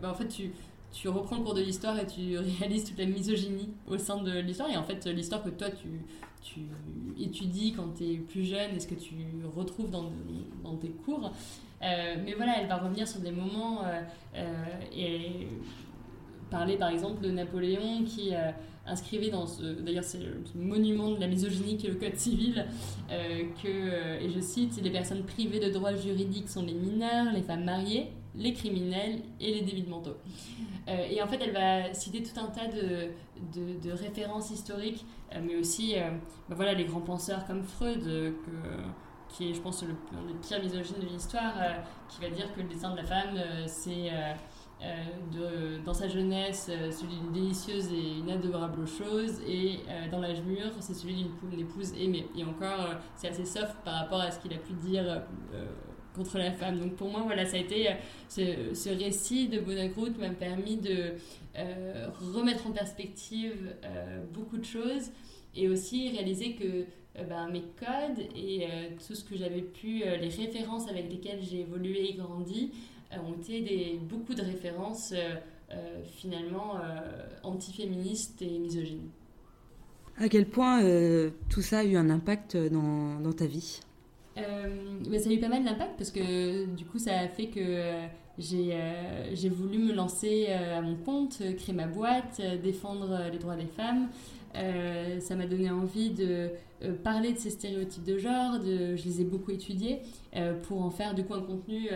[0.00, 0.52] bah, en fait, tu,
[0.92, 4.38] tu reprends le cours de l'histoire et tu réalises toute la misogynie au sein de
[4.40, 4.70] l'histoire.
[4.70, 5.88] Et en fait, l'histoire que toi, tu,
[6.42, 6.60] tu
[7.20, 9.14] étudies quand tu es plus jeune et ce que tu
[9.54, 10.10] retrouves dans,
[10.64, 11.32] dans tes cours,
[11.82, 14.02] euh, mais voilà, elle va revenir sur des moments euh,
[14.34, 15.46] euh, et
[16.50, 18.30] parler par exemple de Napoléon qui
[18.86, 22.64] inscrivait dans ce, d'ailleurs c'est le monument de la misogynie qui est le code civil,
[23.10, 27.64] que, et je cite, les personnes privées de droits juridiques sont les mineurs, les femmes
[27.64, 30.16] mariées, les criminels et les débiles mentaux.
[30.86, 33.10] et en fait, elle va citer tout un tas de,
[33.78, 35.04] de, références historiques,
[35.42, 35.96] mais aussi
[36.48, 38.34] bah voilà, les grands penseurs comme Freud,
[39.28, 39.94] qui est, je pense, le,
[40.26, 41.74] des pires misogynes de l'histoire, euh,
[42.08, 44.10] qui va dire que le destin de la femme, euh, c'est
[44.82, 50.70] euh, dans sa jeunesse celui d'une délicieuse et une adorable chose, et dans l'âge mûr,
[50.78, 52.28] c'est celui d'une épouse aimée.
[52.36, 55.22] Et encore, c'est assez soft par rapport à ce qu'il a pu dire
[56.18, 56.78] contre la femme.
[56.78, 57.88] Donc pour moi, voilà, ça a été
[58.28, 61.14] ce, ce récit de Bonagrout m'a permis de
[62.34, 63.74] remettre en perspective
[64.34, 65.10] beaucoup de choses
[65.56, 66.84] et aussi réaliser que
[67.18, 71.10] euh, ben, mes codes et euh, tout ce que j'avais pu, euh, les références avec
[71.10, 72.72] lesquelles j'ai évolué et grandi,
[73.12, 75.14] ont été des, beaucoup de références
[76.18, 76.74] finalement
[77.42, 79.08] antiféministes et misogynes.
[80.18, 80.82] À quel point
[81.48, 83.80] tout ça a eu un impact dans ta vie?
[85.08, 87.60] Ben, Ça a eu pas mal d'impact parce que du coup ça a fait que
[88.38, 94.08] j'ai voulu me lancer à mon compte, créer ma boîte, défendre les droits des femmes.
[94.56, 96.50] Euh, ça m'a donné envie de
[96.82, 100.00] euh, parler de ces stéréotypes de genre, je les ai beaucoup étudiés
[100.36, 101.90] euh, pour en faire du coup un contenu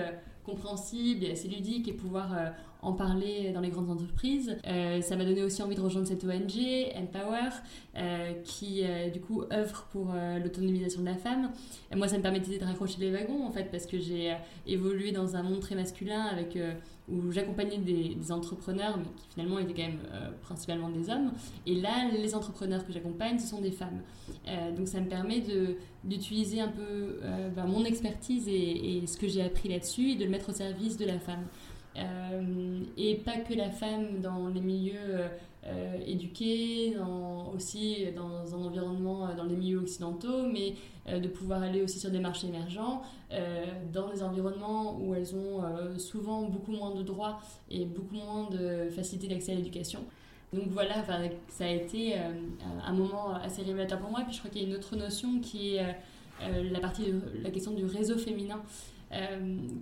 [0.44, 2.34] compréhensible et assez ludique et pouvoir
[2.82, 4.56] en parler dans les grandes entreprises.
[4.64, 6.58] ça m'a donné aussi envie de rejoindre cette ONG,
[6.96, 7.50] Empower,
[8.44, 11.52] qui du coup œuvre pour l'autonomisation de la femme.
[11.94, 15.36] Moi, ça me permettait de raccrocher les wagons en fait, parce que j'ai évolué dans
[15.36, 16.58] un monde très masculin avec
[17.08, 21.32] où j'accompagnais des, entrepreneurs, mais qui finalement étaient quand même euh, principalement des hommes.
[21.66, 24.00] Et là, les entrepreneurs que j'accompagne, ce sont des femmes.
[24.46, 25.42] Euh, donc ça me permet
[26.04, 30.24] d'utiliser un peu euh, ben, mon expertise et, ce que j'ai appris là-dessus et de
[30.24, 31.46] le mettre au service de la femme.
[31.96, 35.20] Et pas que la femme dans les milieux
[35.64, 36.96] euh, éduquer,
[37.54, 40.74] aussi dans un environnement, euh, dans les milieux occidentaux, mais
[41.06, 43.02] euh, de pouvoir aller aussi sur des marchés émergents,
[43.94, 45.62] dans des environnements où elles ont
[45.98, 50.00] souvent beaucoup moins de droits et beaucoup moins de facilité d'accès à l'éducation.
[50.52, 51.02] Donc voilà,
[51.48, 54.20] ça a été un moment assez révélateur pour moi.
[54.20, 55.96] Et puis je crois qu'il y a une autre notion qui est
[56.40, 57.06] la, partie
[57.42, 58.60] la question du réseau féminin.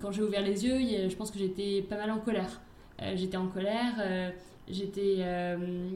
[0.01, 2.61] Quand j'ai ouvert les yeux, je pense que j'étais pas mal en colère.
[3.15, 4.33] j'étais en colère
[4.71, 5.91] J'étais euh,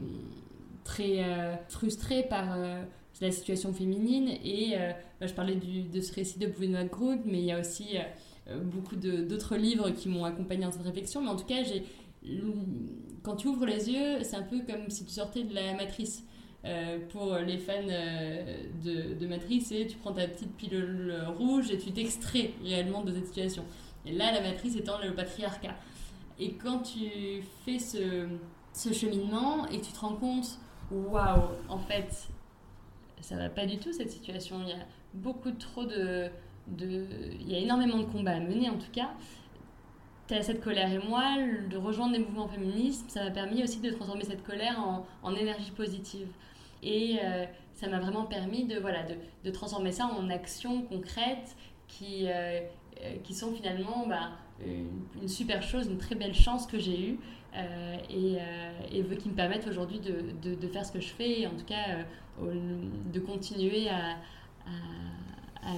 [0.82, 2.82] très euh, frustrée par euh,
[3.20, 4.74] la situation féminine et
[5.20, 7.96] bah, je parlais de ce récit de Benoît Groud, mais il y a aussi
[8.64, 11.22] beaucoup d'autres livres qui m'ont accompagnée dans cette réflexion.
[11.22, 11.62] Mais en tout cas,
[13.22, 16.24] quand tu ouvres les yeux, c'est un peu comme si tu sortais de la matrice.
[17.10, 21.92] Pour les fans de, de, Matrice, et tu prends ta petite pilule rouge et tu
[21.92, 23.64] t'extrais réellement de cette situation.
[24.06, 25.74] Et là, la matrice étant le patriarcat.
[26.38, 28.26] Et quand tu fais ce,
[28.72, 30.58] ce cheminement et tu te rends compte,
[30.90, 32.28] waouh, en fait,
[33.20, 34.56] ça va pas du tout cette situation.
[34.62, 36.28] Il y a beaucoup trop de,
[36.68, 37.06] de.
[37.40, 39.10] Il y a énormément de combats à mener en tout cas.
[40.26, 41.36] Tu as cette colère et moi,
[41.70, 45.34] de rejoindre des mouvements féministes, ça m'a permis aussi de transformer cette colère en, en
[45.34, 46.28] énergie positive.
[46.84, 51.56] Et euh, ça m'a vraiment permis de, voilà, de, de, transformer ça en actions concrètes
[51.88, 52.60] qui, euh,
[53.02, 54.32] euh, qui sont finalement bah,
[54.64, 57.18] une, super chose, une très belle chance que j'ai eue
[58.10, 58.36] et,
[58.92, 61.64] et, qui me permettent aujourd'hui de, de, faire ce que je fais et en tout
[61.64, 62.04] cas
[62.40, 64.16] de continuer à,
[65.62, 65.70] à,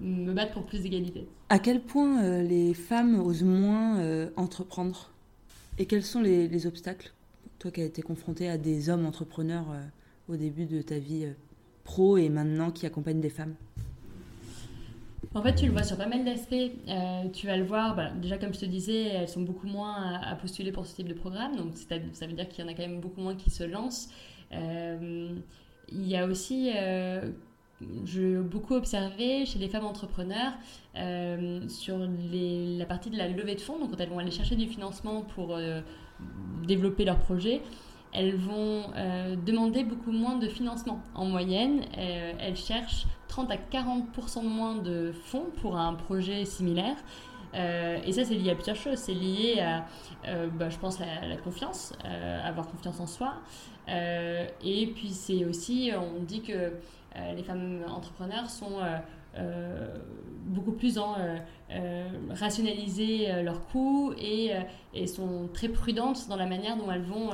[0.00, 1.26] me battre pour plus d'égalité.
[1.48, 5.10] À quel point les femmes osent moins entreprendre?
[5.78, 7.12] Et quels sont les, obstacles?
[7.58, 9.66] Toi qui as été confrontée à des hommes entrepreneurs
[10.28, 11.28] au début de ta vie
[11.84, 13.54] pro et maintenant qui accompagnent des femmes?
[15.34, 16.54] En fait, tu le vois sur pas mal d'aspects.
[16.54, 20.20] Euh, tu vas le voir, bah, déjà comme je te disais, elles sont beaucoup moins
[20.22, 22.74] à, postuler pour ce type de programme, donc ça veut dire qu'il y en a
[22.74, 24.10] quand même beaucoup moins qui se lancent.
[24.52, 25.34] Euh,
[25.88, 27.30] il y a aussi, euh,
[28.04, 30.52] je beaucoup observé chez les femmes entrepreneurs
[31.68, 34.68] sur la partie de la levée de fonds, donc quand elles vont aller chercher du
[34.68, 35.58] financement pour
[36.64, 37.60] développer leur projet,
[38.14, 38.84] elles vont
[39.44, 41.00] demander beaucoup moins de financement.
[41.14, 46.96] En moyenne, elles cherchent 30 à 40% de moins de fonds pour un projet similaire.
[47.54, 48.98] Euh, et ça, c'est lié à plusieurs choses.
[48.98, 49.86] C'est lié à,
[50.28, 53.34] euh, bah, je pense, la, la confiance, euh, avoir confiance en soi.
[53.88, 56.72] et puis, c'est aussi, on dit que
[57.36, 58.78] les femmes entrepreneurs sont
[60.46, 61.16] beaucoup plus dans
[62.30, 64.52] rationaliser leurs coûts et,
[65.06, 67.30] sont très prudentes dans la manière dont elles vont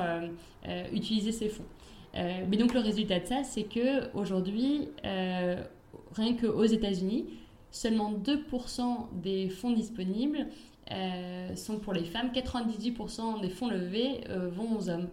[0.92, 1.66] utiliser ces fonds.
[2.14, 7.26] mais donc, le résultat de ça, c'est que aujourd'hui, rien qu'aux États-Unis,
[7.70, 10.46] seulement 2% des fonds disponibles
[10.92, 15.08] euh, sont pour les femmes, 98% des fonds levés euh, vont aux hommes.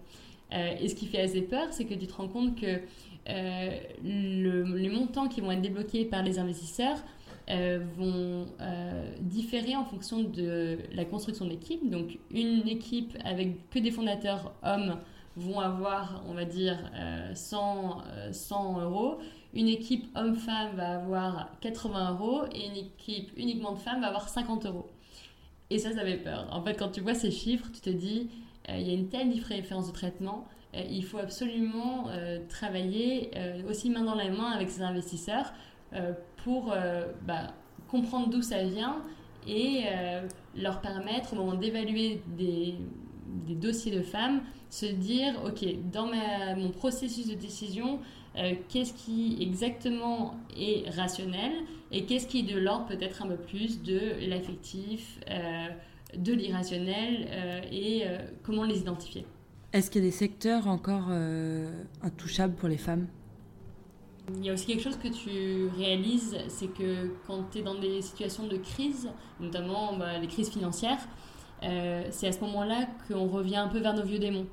[0.53, 2.81] Euh, et ce qui fait assez peur, c'est que tu te rends compte que
[3.27, 6.97] les montants qui vont être débloqués par les investisseurs
[7.97, 8.45] vont
[9.21, 11.89] différer en fonction de la construction d'équipe.
[11.89, 14.97] Donc une équipe avec que des fondateurs hommes
[15.35, 16.77] vont avoir, on va dire,
[17.33, 19.19] 100, 100 euros
[19.53, 24.29] une équipe homme-femme va avoir 80 euros et une équipe uniquement de femmes va avoir
[24.29, 24.87] 50 euros.
[25.69, 26.47] Et ça, ça fait peur.
[26.51, 28.29] En fait, quand tu vois ces chiffres, tu te dis,
[28.69, 30.56] euh, il y a une telle différence de traitement, euh,
[30.89, 33.31] il faut absolument euh, travailler
[33.69, 35.53] aussi main dans la main avec ces investisseurs
[36.37, 36.75] pour
[37.25, 37.53] bah,
[37.87, 39.01] comprendre d'où ça vient
[39.47, 39.85] et
[40.55, 42.75] leur permettre, au moment d'évaluer des,
[43.55, 46.11] dossiers de femmes, se dire, OK, dans
[46.57, 47.99] mon processus de décision,
[48.37, 51.51] euh, qu'est-ce qui exactement est rationnel
[51.91, 55.67] et qu'est-ce qui est de l'ordre peut-être un peu plus de l'affectif, euh,
[56.15, 58.03] de l'irrationnel euh, et
[58.43, 59.25] comment les identifier.
[59.73, 61.09] Est-ce qu'il y a des secteurs encore
[62.01, 63.07] intouchables pour les femmes?
[64.35, 67.79] Il y a aussi quelque chose que tu réalises, c'est que quand tu es dans
[67.79, 70.99] des situations de crise, notamment bah, les crises financières,
[71.61, 74.47] c'est à ce moment-là qu'on revient un peu vers nos vieux démons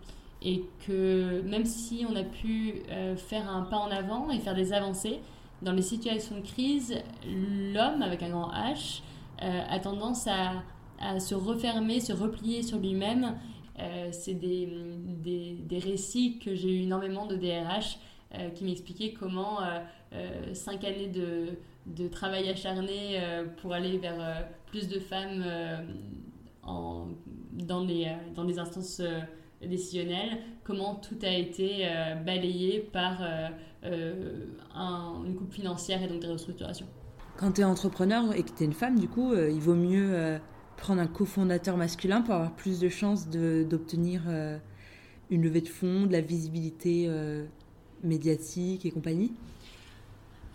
[0.45, 4.55] et que même si on a pu euh, faire un pas en avant et faire
[4.55, 5.21] des avancées,
[5.63, 6.95] dans les situations de crise,
[7.27, 9.01] l'homme avec un grand H
[9.43, 10.63] euh, a tendance à,
[11.19, 13.35] se refermer, se replier sur lui-même.
[13.79, 14.69] Euh, c'est des,
[15.23, 17.99] des, des, récits que j'ai eu énormément de DRH
[18.57, 19.59] qui m'expliquaient comment
[20.55, 21.51] cinq années de,
[21.87, 23.21] de, travail acharné
[23.59, 25.45] pour aller vers plus de femmes
[26.65, 27.07] en,
[27.53, 29.01] dans, les, dans des instances
[29.67, 33.49] décisionnel, comment tout a été euh, balayé par euh,
[33.85, 36.87] euh, une coupe financière et donc des restructurations.
[37.37, 40.39] Quand tu es entrepreneur et que tu es une femme, du coup, il vaut mieux
[40.77, 44.23] prendre un cofondateur masculin pour avoir plus de chances d'obtenir
[45.31, 47.09] une levée de fonds, de la visibilité
[48.03, 49.33] médiatique et compagnie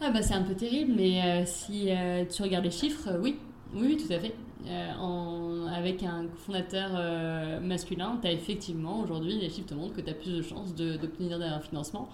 [0.02, 1.90] ah bah, C'est un peu terrible, mais si
[2.30, 3.38] tu regardes les chiffres, oui,
[3.74, 4.34] oui, tout à fait.
[4.68, 10.02] Euh, avec un fondateur euh, masculin, tu as effectivement, aujourd'hui, les chiffres te montrent que
[10.02, 12.10] tu as plus de chances d'obtenir un financement.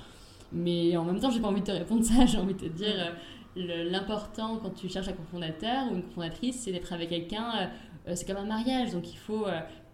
[0.52, 2.66] Mais en même temps, j'ai pas envie de te répondre ça, j'ai envie de te
[2.66, 3.14] dire,
[3.58, 7.72] euh, l'important quand tu cherches un cofondateur ou une cofondatrice, c'est d'être avec quelqu'un,
[8.14, 9.46] c'est comme un mariage, donc il faut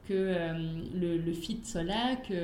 [0.07, 0.13] que
[0.93, 2.35] le, le, fit soit là, qu'il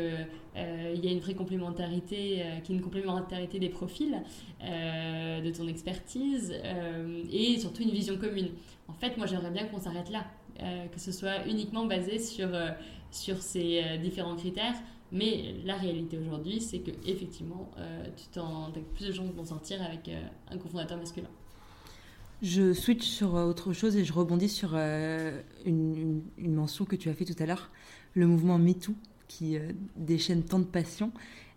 [0.55, 4.21] il y a une vraie complémentarité, qu'il y ait une complémentarité des profils,
[4.61, 6.53] de ton expertise
[7.31, 8.49] et surtout une vision commune.
[8.87, 10.25] En fait, moi, j'aimerais bien qu'on s'arrête là,
[10.61, 12.71] euh, que ce soit uniquement basé sur, euh,
[13.11, 14.75] sur ces euh, différents critères.
[15.11, 17.71] Mais la réalité aujourd'hui, c'est que effectivement,
[18.33, 20.09] tu as plus de chances d'en sortir avec
[20.51, 21.29] un cofondateur masculin.
[22.41, 27.13] Je switch sur autre chose et je rebondis sur une, une, mention que tu as
[27.13, 27.71] fait tout à l'heure,
[28.13, 28.93] le mouvement MeToo,
[29.27, 29.57] qui
[29.95, 31.11] déchaîne tant de passion.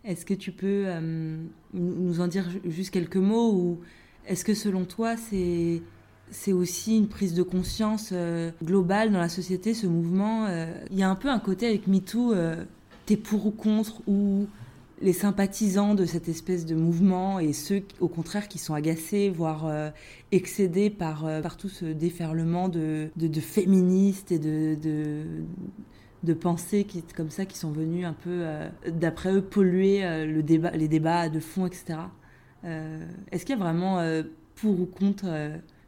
[0.04, 0.86] Est-ce que tu peux
[1.74, 3.80] nous en dire juste quelques mots ou
[4.26, 5.82] est-ce que selon toi, c'est
[6.30, 10.46] c'est aussi une prise de conscience euh, globale dans la société, ce mouvement.
[10.46, 10.72] Euh?
[10.90, 12.64] Il y a un peu un côté avec MeToo, euh,
[13.06, 14.46] t'es pour ou contre, ou
[15.00, 19.70] les sympathisants de cette espèce de mouvement et ceux, au contraire, qui sont agacés, voire
[20.30, 23.10] excédés par, par tout ce déferlement de,
[23.40, 28.44] féministes et de, pensées qui, comme ça qui sont venus un peu,
[28.88, 31.98] d'après eux, polluer le débat, les débats de fond, etc.
[32.62, 34.02] Est-ce qu'il y a vraiment
[34.54, 35.26] pour ou contre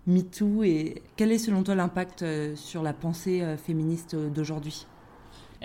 [0.06, 4.86] MeToo et quel est selon toi l'impact euh, sur la pensée euh, féministe d'aujourd'hui?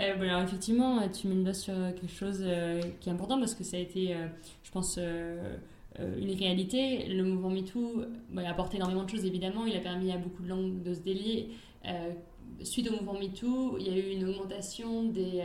[0.00, 2.44] Eh ben, effectivement, tu mets une base sur quelque chose
[3.00, 4.14] qui est important parce que ça a été,
[4.62, 7.06] je pense, une réalité.
[7.08, 8.04] Le mouvement MeToo
[8.36, 9.66] a apporté énormément de choses, évidemment.
[9.66, 11.48] Il a permis à beaucoup de langues de se délier.
[12.62, 15.42] suite au mouvement MeToo, il y a eu une augmentation des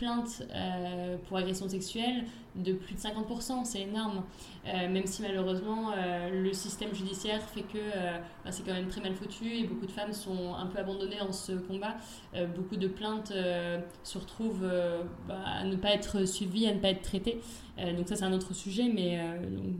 [0.00, 0.42] plaintes
[1.28, 2.24] pour agression sexuelle
[2.56, 4.22] de plus de 50%, c'est énorme.
[4.66, 8.88] Euh, même si malheureusement euh, le système judiciaire fait que euh, bah, c'est quand même
[8.88, 11.96] très mal foutu et beaucoup de femmes sont un peu abandonnées dans ce combat.
[12.54, 13.32] beaucoup de plaintes
[14.02, 14.68] se retrouvent
[15.26, 17.40] bah, à ne pas être suivies, à ne pas être traitées.
[17.78, 19.18] donc ça c'est un autre sujet, mais,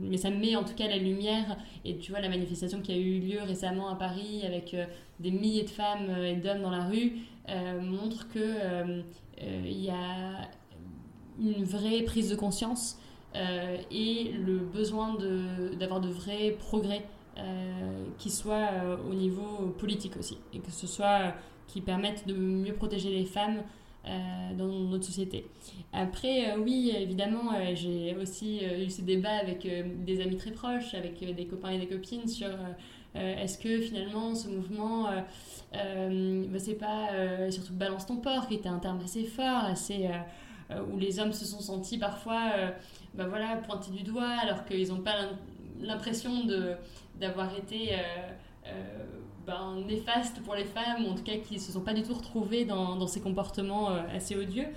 [0.01, 1.57] mais ça met en tout cas la lumière.
[1.85, 4.75] Et tu vois la manifestation qui a eu lieu récemment à Paris avec
[5.19, 7.17] des milliers de femmes et d'hommes dans la rue
[7.81, 9.03] montre que
[9.41, 10.49] il y a
[11.39, 12.97] une vraie prise de conscience
[13.35, 15.17] euh, et le besoin
[15.79, 17.03] d'avoir de, vrais progrès
[17.37, 21.33] euh, qui soient euh, au niveau politique aussi et que ce soit
[21.67, 23.61] qui permettent de mieux protéger les femmes
[24.57, 25.45] dans notre société.
[25.93, 29.67] Après, oui, évidemment, j'ai aussi eu ces débats avec
[30.03, 32.49] des amis très proches, avec des copains et des copines sur
[33.15, 35.09] est-ce que finalement ce mouvement,
[35.73, 37.09] bah, c'est pas
[37.51, 40.09] surtout balance ton porc, qui était un terme assez fort, assez
[40.71, 42.69] euh, où les hommes se sont sentis parfois euh,
[43.13, 45.15] bah voilà, pointés du doigt alors qu'ils n'ont pas
[45.79, 46.31] l'impression
[47.19, 48.71] d'avoir été euh,
[49.45, 52.03] ben, néfastes pour les femmes, ou en tout cas qu'ils ne se sont pas du
[52.03, 54.67] tout retrouvés dans, dans ces comportements assez odieux.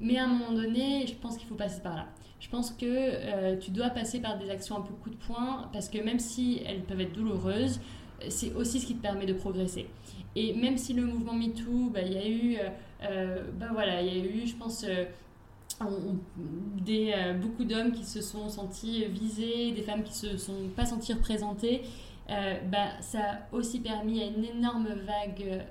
[0.00, 2.06] mais à un moment donné, je pense qu'il faut passer par là.
[2.42, 5.88] Je pense que tu dois passer par des actions un peu coup de poing, parce
[5.88, 7.78] que même si elles peuvent être douloureuses,
[8.28, 9.86] c'est aussi ce qui te permet de progresser.
[10.34, 12.68] Et même si le mouvement MeToo, bah, il y a eu, euh,
[13.02, 15.04] euh, bah, voilà, il y a eu, je pense, euh,
[16.84, 21.12] des, beaucoup d'hommes qui se sont sentis visés, des femmes qui se sont pas senties
[21.12, 21.82] représentées.
[22.28, 25.64] bah, ça a aussi permis à une énorme vague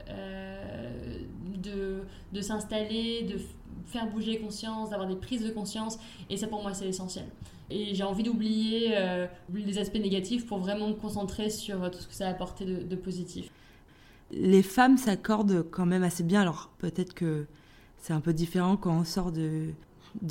[1.63, 2.03] de,
[2.33, 3.39] de s'installer, de
[3.87, 5.99] faire bouger conscience, d'avoir des prises de conscience.
[6.29, 7.25] Et ça, pour moi, c'est essentiel.
[7.69, 8.95] Et j'ai envie d'oublier
[9.53, 12.83] les aspects négatifs pour vraiment me concentrer sur tout ce que ça a apporté de,
[12.83, 13.49] de positif
[14.31, 16.41] les femmes s'accordent quand même assez bien.
[16.41, 17.45] Alors peut-être que
[17.97, 19.73] c'est un peu différent quand on sort de,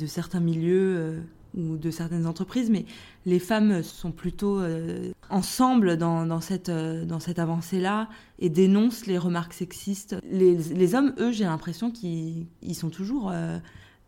[0.05, 1.19] certains milieux euh,
[1.55, 2.85] ou de certaines entreprises, mais
[3.25, 8.09] les femmes sont plutôt euh, ensemble dans, cette, euh, cette avancée-là
[8.39, 10.15] et dénoncent les remarques sexistes.
[10.31, 13.31] Les, hommes, eux, j'ai l'impression qu'ils sont toujours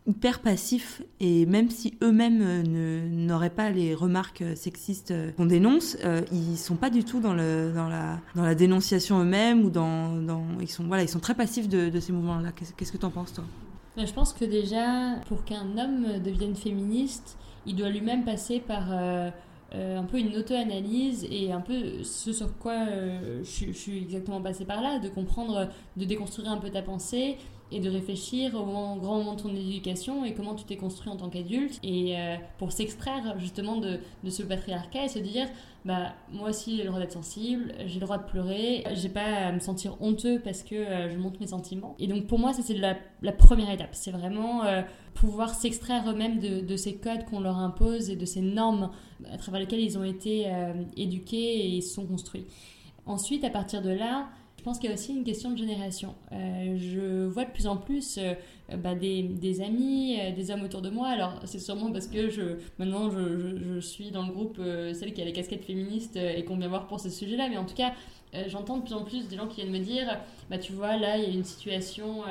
[0.05, 5.45] hyper passifs et même si eux-mêmes euh, n'auraient pas les remarques euh, sexistes euh, qu'on
[5.45, 5.97] dénonce,
[6.31, 10.15] ils sont pas du tout dans, le, dans, la, dans la dénonciation eux-mêmes ou dans,
[10.17, 12.51] dans, ils sont voilà ils sont très passifs de, ces mouvements-là.
[12.51, 13.45] Qu'est-ce que tu en penses toi?
[13.97, 20.03] Je pense que déjà pour qu'un homme devienne féministe, il doit lui-même passer par un
[20.03, 22.85] peu une auto-analyse et un peu ce sur quoi
[23.43, 27.37] je, je, suis exactement passée par là, de comprendre, de déconstruire un peu ta pensée,
[27.73, 31.17] et de réfléchir au grand moment de ton éducation et comment tu t'es construit en
[31.17, 35.47] tant qu'adulte et euh, pour s'extraire justement de, de, ce patriarcat et se dire
[35.83, 39.25] bah moi aussi j'ai le droit d'être sensible, j'ai le droit de pleurer, j'ai pas
[39.25, 41.95] à me sentir honteux parce que euh, je montre mes sentiments.
[41.99, 42.95] Et donc pour moi ça c'est la,
[43.31, 44.83] première étape, c'est vraiment euh,
[45.15, 48.91] pouvoir s'extraire eux-mêmes de, de, ces codes qu'on leur impose et de ces normes
[49.31, 50.51] à travers lesquelles ils ont été
[50.95, 52.45] éduqués et sont construits.
[53.05, 54.29] Ensuite à partir de là,
[54.63, 56.15] je pense qu'il y a aussi une question de génération.
[56.31, 58.33] Euh, je vois de plus en plus euh,
[58.77, 61.09] bah, des, amis, euh, des hommes autour de moi.
[61.09, 64.61] Alors, c'est sûrement parce que je, maintenant, je, je, suis dans le groupe,
[64.93, 67.49] celle qui a les casquettes féministes et qu'on vient voir pour ce sujet-là.
[67.49, 67.91] Mais en tout cas,
[68.47, 70.17] j'entends de plus en plus des gens qui viennent me dire
[70.49, 72.21] bah, Tu vois, là, il y a une situation,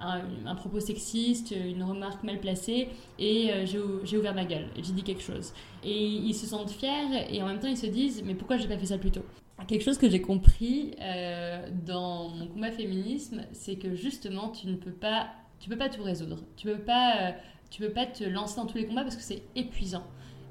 [0.00, 5.02] un, un, propos sexiste, une remarque mal placée, et j'ai ouvert ma gueule, j'ai dit
[5.02, 5.52] quelque chose.
[5.84, 8.66] Et ils se sentent fiers, et en même temps, ils se disent Mais pourquoi j'ai
[8.66, 9.26] pas fait ça plus tôt?
[9.66, 14.76] Quelque chose que j'ai compris euh, dans mon combat féminisme, c'est que justement, tu ne
[14.76, 15.28] peux pas,
[15.60, 16.38] tu peux pas tout résoudre.
[16.56, 17.30] Tu peux pas, euh,
[17.70, 20.04] tu peux pas te lancer dans tous les combats parce que c'est épuisant.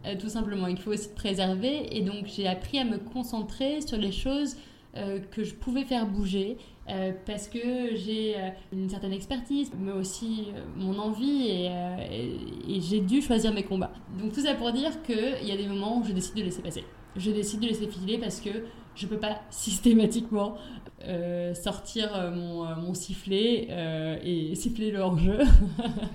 [0.06, 1.96] Euh, tout simplement, il faut aussi te préserver.
[1.96, 4.56] Et donc, j'ai appris à me concentrer sur les choses
[5.32, 6.58] que je pouvais faire bouger
[7.26, 8.36] parce que j'ai
[8.74, 11.68] une certaine expertise, mais aussi mon envie et,
[12.68, 13.94] et j'ai dû choisir mes combats.
[14.20, 16.62] Donc, tout ça pour dire qu'il y a des moments où je décide de laisser
[16.62, 16.84] passer.
[17.16, 18.50] Je décide de laisser filer parce que
[18.96, 20.56] je peux pas systématiquement
[21.08, 23.68] euh, sortir euh, mon, euh, mon sifflet
[24.24, 25.40] et siffler le hors-jeu.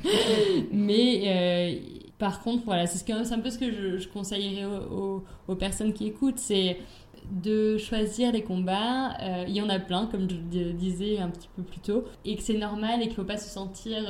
[0.73, 1.83] Mais
[2.19, 6.39] par contre, voilà, c'est un peu ce que je, conseillerais aux, aux, personnes qui écoutent,
[6.39, 6.79] c'est
[7.31, 9.17] de choisir les combats.
[9.47, 12.43] il y en a plein, comme je disais un petit peu plus tôt, et que
[12.43, 14.03] c'est normal et qu'il ne faut pas se sentir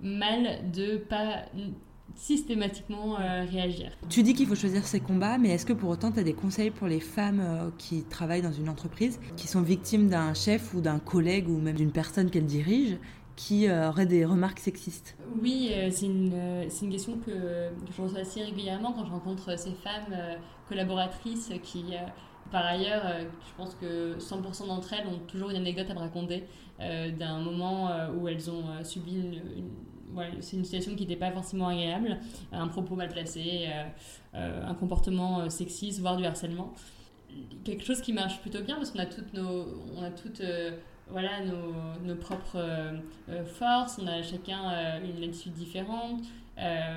[0.00, 1.44] mal de pas
[2.18, 3.92] systématiquement euh, réagir.
[4.08, 6.34] Tu dis qu'il faut choisir ses combats, mais est-ce que pour autant tu as des
[6.34, 10.74] conseils pour les femmes euh, qui travaillent dans une entreprise, qui sont victimes d'un chef
[10.74, 12.96] ou d'un collègue ou même d'une personne qu'elles dirigent
[13.36, 15.16] qui auraient des remarques sexistes?
[15.40, 16.32] Oui, c'est une,
[16.82, 17.30] une, question que,
[17.96, 20.12] je reçois assez régulièrement quand je rencontre ces femmes
[20.68, 21.84] collaboratrices qui,
[22.50, 26.48] par ailleurs, je pense que 100% d'entre elles ont toujours une anecdote à me raconter
[26.80, 29.70] d'un moment où elles ont subi une
[30.40, 32.18] c'est une situation qui n'était pas forcément agréable,
[32.52, 33.84] un propos mal placé, euh,
[34.34, 36.72] euh, un comportement euh, sexiste, voire du harcèlement.
[37.64, 40.42] Quelque chose qui marche plutôt bien parce qu'on a toutes nos, on a toutes,
[41.10, 42.58] voilà, nos, nos propres
[43.46, 46.22] forces, on a chacun une attitude différente.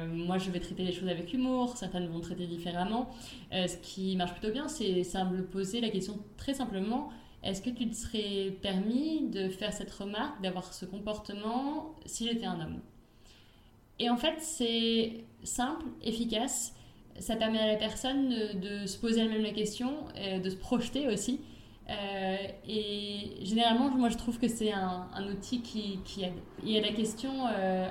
[0.08, 3.12] moi, je vais traiter les choses avec humour, certaines vont traiter différemment.
[3.52, 7.12] ce qui marche plutôt bien, c'est simple poser la question très simplement
[7.44, 12.46] est-ce que tu te serais permis de faire cette remarque, d'avoir ce comportement si j'étais
[12.46, 12.80] un homme?
[14.02, 16.74] Et en fait, c'est simple, efficace.
[17.20, 21.08] Ça permet à la personne de, se poser elle-même la question, euh, de se projeter
[21.08, 21.42] aussi.
[21.88, 22.36] Euh,
[22.68, 26.34] et généralement, moi, je trouve que c'est un, outil qui, aide.
[26.64, 27.88] Il y a la question euh,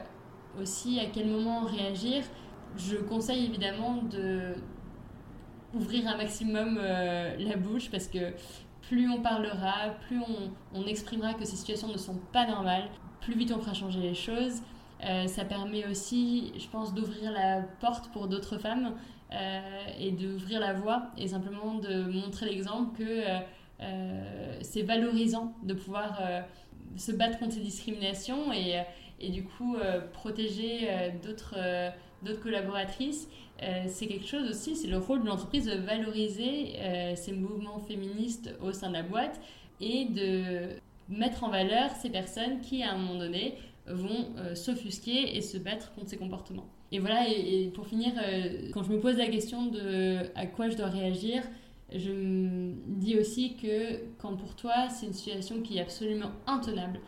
[0.60, 2.24] aussi à quel moment réagir.
[2.76, 4.54] Je conseille évidemment de
[5.74, 8.32] ouvrir un maximum la bouche parce que
[8.82, 12.88] plus on parlera, plus on, on exprimera que ces situations ne sont pas normales,
[13.20, 14.62] plus vite on fera changer les choses.
[15.04, 18.94] Euh, ça permet aussi, je pense, d'ouvrir la porte pour d'autres femmes
[19.32, 19.60] euh,
[19.98, 23.22] et d'ouvrir la voie et simplement de montrer l'exemple que
[23.80, 26.20] euh, c'est valorisant de pouvoir
[26.96, 29.76] se battre contre ces discriminations et, du coup
[30.12, 30.88] protéger
[31.22, 31.56] d'autres
[32.42, 33.28] collaboratrices.
[33.86, 36.74] c'est quelque chose aussi, c'est le rôle de l'entreprise de valoriser
[37.16, 39.40] ces mouvements féministes au sein de la boîte
[39.80, 40.78] et de
[41.08, 43.56] mettre en valeur ces personnes qui, à un moment donné,
[43.92, 46.66] vont euh, s'offusquer et se battre contre ces comportements.
[46.92, 50.68] Et voilà, et, pour finir, euh, quand je me pose la question de à quoi
[50.68, 51.42] je dois réagir,
[51.94, 57.00] je me dis aussi que quand pour toi c'est une situation qui est absolument intenable,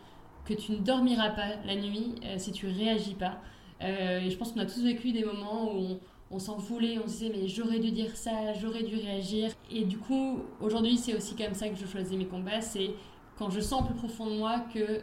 [0.45, 3.39] que tu ne dormiras pas la nuit euh, si tu réagis pas.
[3.81, 5.99] et je pense qu'on a tous vécu des moments où on,
[6.31, 9.51] on s'en voulait, on se disait mais j'aurais dû dire ça, j'aurais dû réagir.
[9.71, 12.91] Et du coup, aujourd'hui c'est aussi comme ça que je choisis mes combats, c'est
[13.37, 15.01] quand je sens plus profond de moi que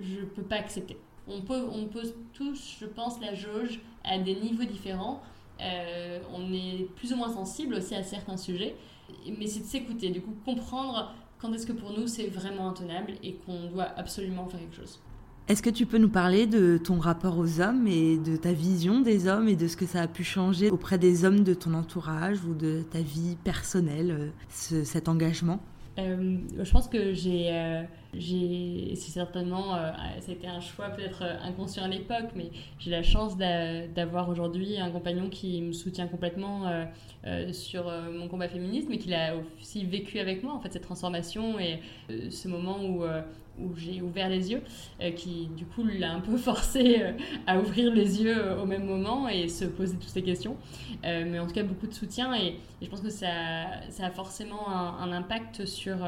[0.00, 0.96] je ne peux pas accepter
[1.28, 1.62] on, peut,
[1.92, 5.22] pose tous, je pense, la jauge à des niveaux différents.
[5.60, 8.74] Euh, on est plus ou moins sensible aussi à certains sujets,
[9.38, 13.12] mais c'est de s'écouter, du coup comprendre quand est-ce que pour nous c'est vraiment intenable
[13.22, 15.00] et qu'on doit absolument faire quelque chose.
[15.48, 19.00] Est-ce que tu peux nous parler de ton rapport aux hommes et de ta vision
[19.00, 21.74] des hommes et de ce que ça a pu changer auprès des hommes de ton
[21.74, 25.60] entourage ou de ta vie personnelle, euh, cet engagement?
[25.98, 31.34] Euh, Je pense que j'ai j'ai, c'est certainement, euh, a été un choix peut-être euh,
[31.42, 36.68] inconscient à l'époque, mais j'ai la chance d'avoir aujourd'hui un compagnon qui me soutient complètement
[37.24, 40.82] euh, sur mon combat féministe, mais qui a aussi vécu avec moi en fait cette
[40.82, 41.80] transformation et
[42.30, 43.04] ce moment où
[43.58, 44.62] où j'ai ouvert les yeux,
[45.16, 47.02] qui du coup l'a un peu forcé
[47.46, 50.56] à ouvrir les yeux au même moment et se poser toutes ces questions.
[51.02, 53.28] mais en tout cas, beaucoup de soutien et, je pense que ça,
[54.00, 55.98] a forcément un, impact sur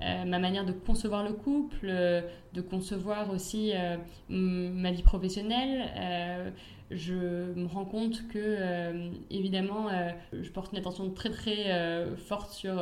[0.00, 2.20] ma manière de concevoir le couple, euh,
[2.52, 3.96] de concevoir aussi euh,
[4.28, 5.90] ma vie professionnelle.
[5.96, 6.50] Euh,
[6.90, 7.14] je
[7.54, 9.88] me rends compte que, évidemment,
[10.32, 12.80] je porte une attention très très forte sur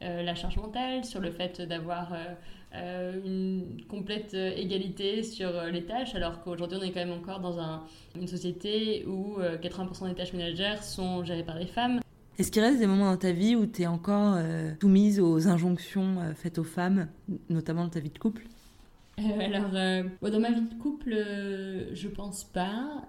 [0.00, 2.12] la charge mentale, sur le fait d'avoir
[2.72, 7.82] une complète égalité sur les tâches, alors qu'aujourd'hui on est quand même encore dans
[8.14, 12.00] une société où 80% des tâches ménagères sont gérées par les femmes.
[12.36, 15.46] Est-ce qu'il reste des moments dans ta vie où tu es encore euh, soumise aux
[15.46, 17.06] injonctions euh, faites aux femmes,
[17.48, 18.42] notamment dans ta vie de couple?
[19.18, 19.70] Euh, alors,
[20.32, 21.14] dans ma vie de couple,
[21.92, 23.02] je pense pas,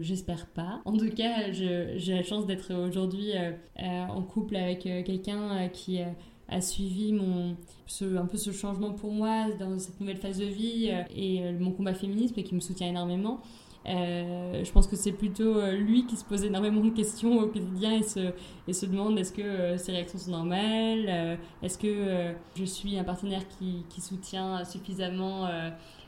[0.00, 0.80] j'espère pas.
[0.84, 3.32] En tout cas, j'ai la chance d'être aujourd'hui
[3.78, 6.00] en couple avec quelqu'un qui
[6.48, 7.56] a suivi mon,
[8.02, 11.94] un peu ce changement pour moi dans cette nouvelle phase de vie et mon combat
[11.94, 13.40] féministe et qui me soutient énormément.
[13.88, 17.46] Euh, je pense que c'est plutôt euh, lui qui se pose énormément de questions au
[17.46, 22.98] quotidien et se, demande est-ce que euh, ses réactions sont normales, est-ce que je suis
[22.98, 25.48] un partenaire qui, qui soutient suffisamment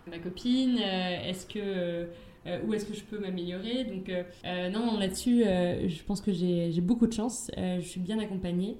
[0.06, 2.08] ma copine, est-ce que
[2.66, 4.10] où est-ce que je peux m'améliorer Donc
[4.72, 8.76] non, là-dessus, je pense que j'ai beaucoup de chance, je suis bien accompagnée.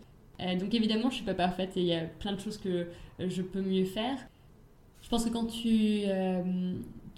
[0.59, 2.87] donc évidemment, je suis pas parfaite et il y a plein de choses que
[3.19, 4.19] je peux mieux faire.
[5.03, 6.03] Je pense que quand tu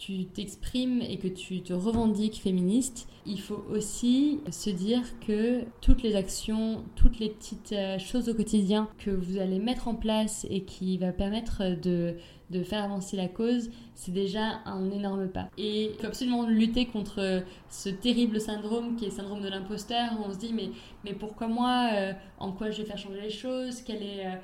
[0.04, 6.02] tu t'exprimes et que tu te revendiques féministe, il faut aussi se dire que toutes
[6.02, 10.44] les actions, toutes les petites euh, choses au quotidien que vous allez mettre en place
[10.50, 12.16] et qui va permettre de,
[12.50, 15.48] de faire avancer la cause, c'est déjà un énorme pas.
[15.56, 20.18] Et il faut absolument lutter contre ce terrible syndrome qui est le syndrome de l'imposteur,
[20.18, 20.70] où on se dit mais,
[21.04, 24.26] mais pourquoi moi euh, En quoi je vais faire changer les choses Quelle est...
[24.26, 24.36] Euh,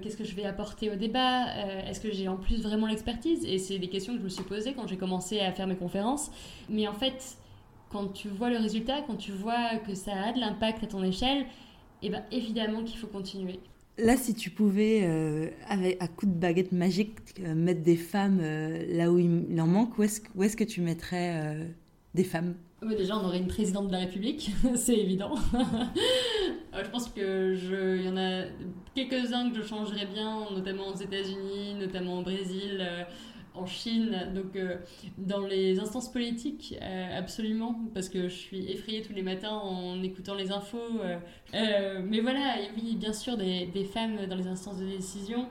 [0.00, 1.46] Qu'est-ce que je vais apporter au débat
[1.86, 3.44] Est-ce que j'ai en plus vraiment l'expertise?
[3.44, 5.76] Et c'est des questions que je me suis posées quand j'ai commencé à faire mes
[5.76, 6.30] conférences.
[6.68, 7.36] Mais en fait,
[7.90, 11.02] quand tu vois le résultat, quand tu vois que ça a de l'impact à ton
[11.02, 11.46] échelle,
[12.02, 13.60] eh ben, évidemment qu'il faut continuer.
[13.98, 18.84] Là, si tu pouvais, euh, à coup de baguette magique, euh, mettre des femmes euh,
[18.88, 21.56] là où il, en manque, où est-ce que tu mettrais
[22.14, 22.54] des femmes?
[22.82, 25.34] Déjà, on aurait une présidente de la République, c'est évident.
[26.74, 28.44] je pense que je, y en a
[28.94, 32.84] quelques-uns que je changerais bien, notamment aux États-Unis, notamment au Brésil
[33.54, 34.76] en Chine, donc euh,
[35.18, 40.02] dans les instances politiques, euh, absolument, parce que je suis effrayée tous les matins en
[40.02, 40.78] écoutant les infos.
[41.54, 45.48] Euh, mais voilà, et oui, bien sûr, des, des, femmes dans les instances de décision.